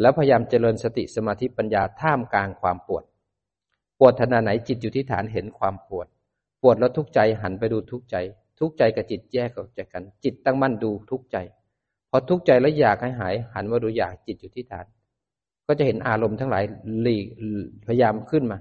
[0.00, 3.04] แล้วพยายามเจริญสติสมาธิปัญญาท่ามกลางความปวด
[3.98, 6.06] ปวดขนาไหนจิตอยู่ที่ฐานเห็นความปวด
[6.62, 8.16] ปวดแล้วทุกใจหันไปดูทุกใจ
[8.58, 11.36] ทุกใจกับจิตแยกออกจากกัน จิตตั้งมั่นดูทุกใจ
[12.10, 14.86] พอทุกใจแล้วอยากให้หาย หันมาดูอยากจิตอยู่ที่ฐาน
[15.66, 16.64] ก็จะเห็นอารมณ์ทั้งหลาย
[17.02, 17.16] หลี
[17.86, 18.58] พยายามขึ้นมา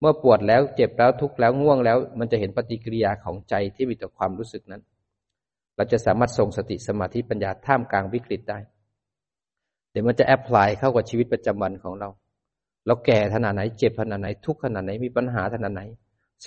[0.00, 4.82] เมื่อปวดแล้วเจ็บแล้วทุกข์แล้วง่วงแล้ว มันจะเห็นปฏิกิริยาของใจที่มีต่อความรู้สึกนั้น
[5.76, 8.58] เราจะสามารถทรงสติสมาธิปัญญาท่ามกลางวิกฤตได้
[9.90, 12.08] เดี๋ยวมันจะ apply เข้ากับชีวิตประจำวันของเรา
[12.86, 15.82] เราแก่ขนาดไหนเจ็บขนาดไหน ทุกข์ขนาดไหนมีปัญหาขนาดไหน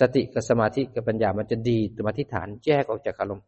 [0.00, 3.44] สติกับสมาธิกับปัญญามันจะดีสมาธิฐานแยกออกจากอารมณ์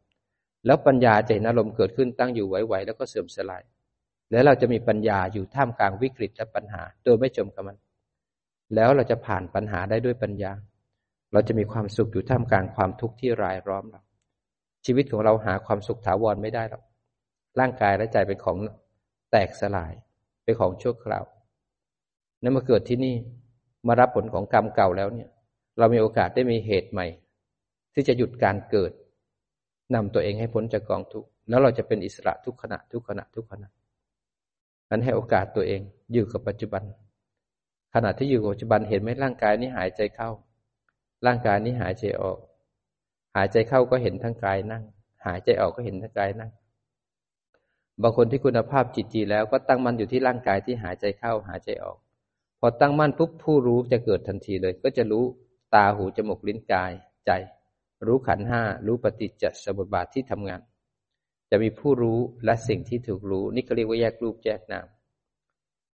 [0.67, 3.63] แล้วปัญญาจะเห็นอารมณ์เกิดขึ้นตั้งอยู่ไหวๆแล้วก็เสื่อมสลาย
[4.31, 7.77] แล้วเราจะมีปัญญาอยู่ท่ามกลางวิกฤตและปัญหา โดยไม่จมกับมัน
[8.75, 10.53] แล้วเราจะผ่านปัญหาได้ด้วยปัญญา
[11.33, 14.03] เราจะมีความสุขอยู่ท่ามกลางความทุกข์ที่รายล้อมเรา
[14.85, 16.83] ชีวิตของเราหาความสุขถาวรไม่ได้หรอก
[17.59, 18.59] ร่างกายและใจเป็นของ
[19.31, 19.93] แตกสลาย
[20.45, 21.25] เป็นของชั่วคราว
[22.43, 23.15] นั้นมาเกิดที่นี่
[23.87, 25.31] มารับผลของกรรมเก่าแล้วเนี่ย
[25.79, 27.07] เรามีโอกาสได้มีเหตุใหม่
[27.95, 28.93] ที่จะหยุดการเกิด
[29.95, 33.69] นำตัวเองให้พ้นจากกองทุกข์แล้วเราจะเป็นอิสระทุกขณะทุกขณะทุกขณะ
[34.91, 35.81] นั้นให้โอกาสตัวเอง
[36.13, 36.83] อยู่กับปัจจุบัน
[37.95, 40.31] ขณะที่อยู่ปัจจุบันเห็นไหมร่างกายนี้หายใจเข้า
[41.27, 42.39] ร่างกายนี้หายใจออก
[43.37, 44.85] หายใจเข้าก็เห็นทั้งกายนั่ง
[45.27, 46.51] หายใจออกก็เห็นทั้งกายนั่ง
[48.03, 51.99] บางคนที่คุณภาพจิตดีแล้วก็ตั้งมั่นอยู่ที่ร่างกายที่หายใจเข้าหายใจออก
[52.61, 55.25] พอตั้งมั่นปุ๊บผู้รู้จะเกิดทันทีเลย ก็จะรู้
[55.75, 56.93] ตาหูจมูกลิ้นกาย
[57.27, 57.31] ใจ
[58.07, 60.61] รู้ขันห้ารู้ปฏิจจสมุปบาทที่ทำงาน
[61.51, 64.87] จะมีผู้รู้และสิ่งที่ถูกรู้ นี่เขาเรียกว่าแยกรูปแยกนาม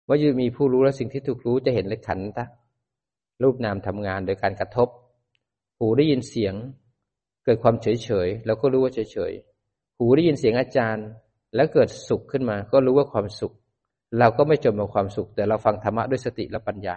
[0.09, 2.53] ว่าจะมีผู้รู้และสิ่งที่ถูกรู้จะเห็นเลยขันธ์
[3.43, 4.89] รูปนามทำงานโดยการกระทบ
[5.79, 6.55] หูได้ยินเสียง
[7.45, 9.33] เกิดความเฉยเฉยเราก็รู้ว่าเฉยเฉย
[9.99, 11.07] หูได้ยินเสียงอาจารย์
[11.55, 13.53] แล้วเกิดสุขขึ้นมา ก็รู้ว่าความสุข
[14.19, 16.97] เราก็ไม่จมกับความสุข แต่เราฟังธรรมะด้วยสติและปัญญา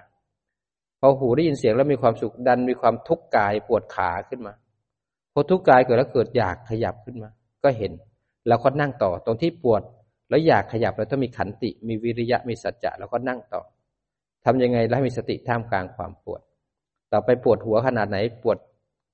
[0.99, 4.53] พอหูได้ยินเสียงแล้วมีความสุขดันมีความทุกข์กายปวดขาขึ้นมา
[5.33, 7.29] พอทุกข์กายเกิดแล้วเกิดอยากขยับขึ้นมา
[7.63, 7.91] ก็เห็น
[8.47, 9.81] เราก็นั่งต่อ ตรงที่ปวด
[10.29, 13.61] แล้วอยากขยับเราต้องมีขันติ มีวิริยะมีสัจจะแล้วก็นั่งต่อ
[14.45, 16.41] ทำยังไงแล้วมีสติท่ามกลางความปวด
[17.11, 18.57] ต่อไปปวดหัวขนาดไหนปวด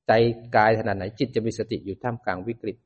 [0.08, 0.12] ใจ
[0.56, 2.78] กายขนาดไหนจิตจะมีสติอยู่ท่ามกลางวิกฤต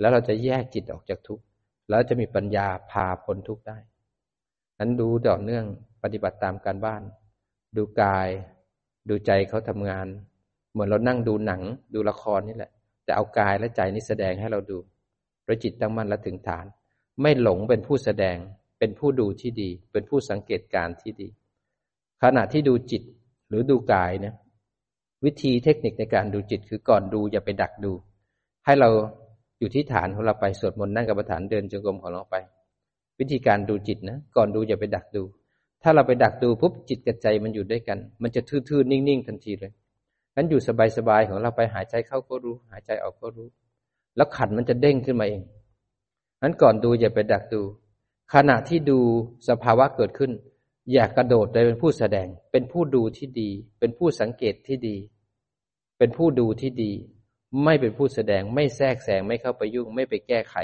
[0.00, 1.44] แล้วเราจะแยกจิตออกจากทุกข์
[1.88, 3.78] แล้วจะมีปัญญาพาพ้นทุกข์ได้
[4.78, 5.64] นั้นดูต่อเนื่อง
[6.02, 7.02] ปฏิบัติตามการบ้าน
[7.76, 8.28] ดูกาย
[9.08, 10.06] ดูใจเขาทำงาน
[10.78, 11.62] เหมือนเรานั่งดูหนัง
[11.94, 12.70] ดูละครนี่แหละ
[13.04, 14.78] แต่เอากายและใจนี้แสดงให้เราดู
[15.44, 16.66] โดยจิตตั้งมั่นและถึงฐาน
[17.22, 18.36] ไม่หลงเป็นผู้แสดง
[18.78, 21.28] เป็นผู้ดูที่ดี เป็นผู้สังเกตการที่ดี
[22.22, 23.02] ขณะที่ดูจิต
[23.48, 24.34] หรือดูกายเนี่ย
[25.24, 27.92] วิธีเทคนิคในการดูจิตคือก่อนดูอย่าไปดักดู
[28.64, 28.88] ให้เรา
[29.58, 32.36] อยู่ที่ฐานของเราไปสวดมนต์นั่งกรรมฐานเดินจงกรมของเราไป
[33.18, 35.22] วิธีการดูจิตนะก่อนดูอย่าไปดักดู
[35.82, 39.72] ถ้าเราไปดักดูปุ๊บจิตกับใจมันอยู่ด้วยกัน มันจะทื่อๆนิ่งๆทันทีเลย
[40.38, 40.62] งั้นอยู่
[40.96, 43.48] สบายๆของเราไปหายใจเข้าก็รู้ หายใจออกก็รู้
[44.16, 45.42] แล้วขันมันจะเด้งขึ้นมาเอง
[46.42, 47.62] งั้นก่อนดูอย่าไปดักดู
[48.34, 48.98] ขณะที่ดู
[49.48, 50.32] สภาวะเกิดขึ้น
[50.92, 54.96] อย่ากระโดดเลยเป็นผู้แสดง เป็นผู้ดูที่ดี เป็นผู้สังเกตที่ดี
[55.98, 56.92] เป็นผู้ดูที่ดี
[57.64, 60.56] ไม่เป็นผู้แสดง ไม่แทรกแซงไม่เข้าไปยุ่ง ไม่ไปแก้ไข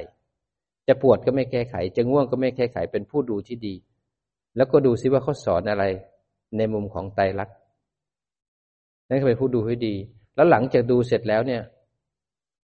[0.86, 3.74] จะปวดก็ไม่แก้ไข จะง่วงก็ไม่แก้ไข เป็นผู้ดูที่ดี
[4.56, 5.84] แล้วก็ดูซิว่าเขาสอนอะไร
[6.56, 7.54] ในมุมของไตรลักษณ
[9.08, 9.94] นั่นคือเป็นผู้ดูให้ดี
[10.34, 11.62] แล้วหลังจากดูเสร็จแล้วเนี่ย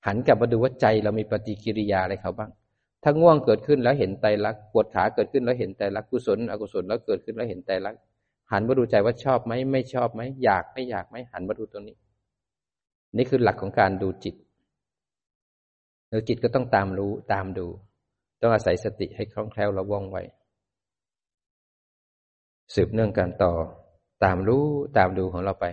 [0.06, 2.50] หันกลับมาดูว่าใจเรามีปฏิกิริยาอะไรเขาบ้าง
[3.02, 8.00] ถ้าง่วงเกิดขึ้นแล้วเห็นไตรลักษณ์ปวดขาเกิดขึ้นแล้วเห็นไตรลักษณ์กุศล อกุศลแล้วเกิดขึ้นแล้วเห็นไตรลักษณ์
[8.52, 11.96] หันมาดูใจว่าชอบไหมไม่ชอบไหมอยากไม่อยากไหมหันมาดูตรงนี้
[13.16, 14.34] นี่คือหลักของการดูจิต
[16.08, 17.66] แล้วจิตก็ต้องตามรู้ตามดู
[18.40, 20.16] ต้องอาศัยสติให้คล่องแคล่วระว่องไว
[22.74, 23.52] สืบเนื่องกันต่อ
[24.24, 24.64] ตามรู้
[24.96, 25.66] ตามดูของเราไป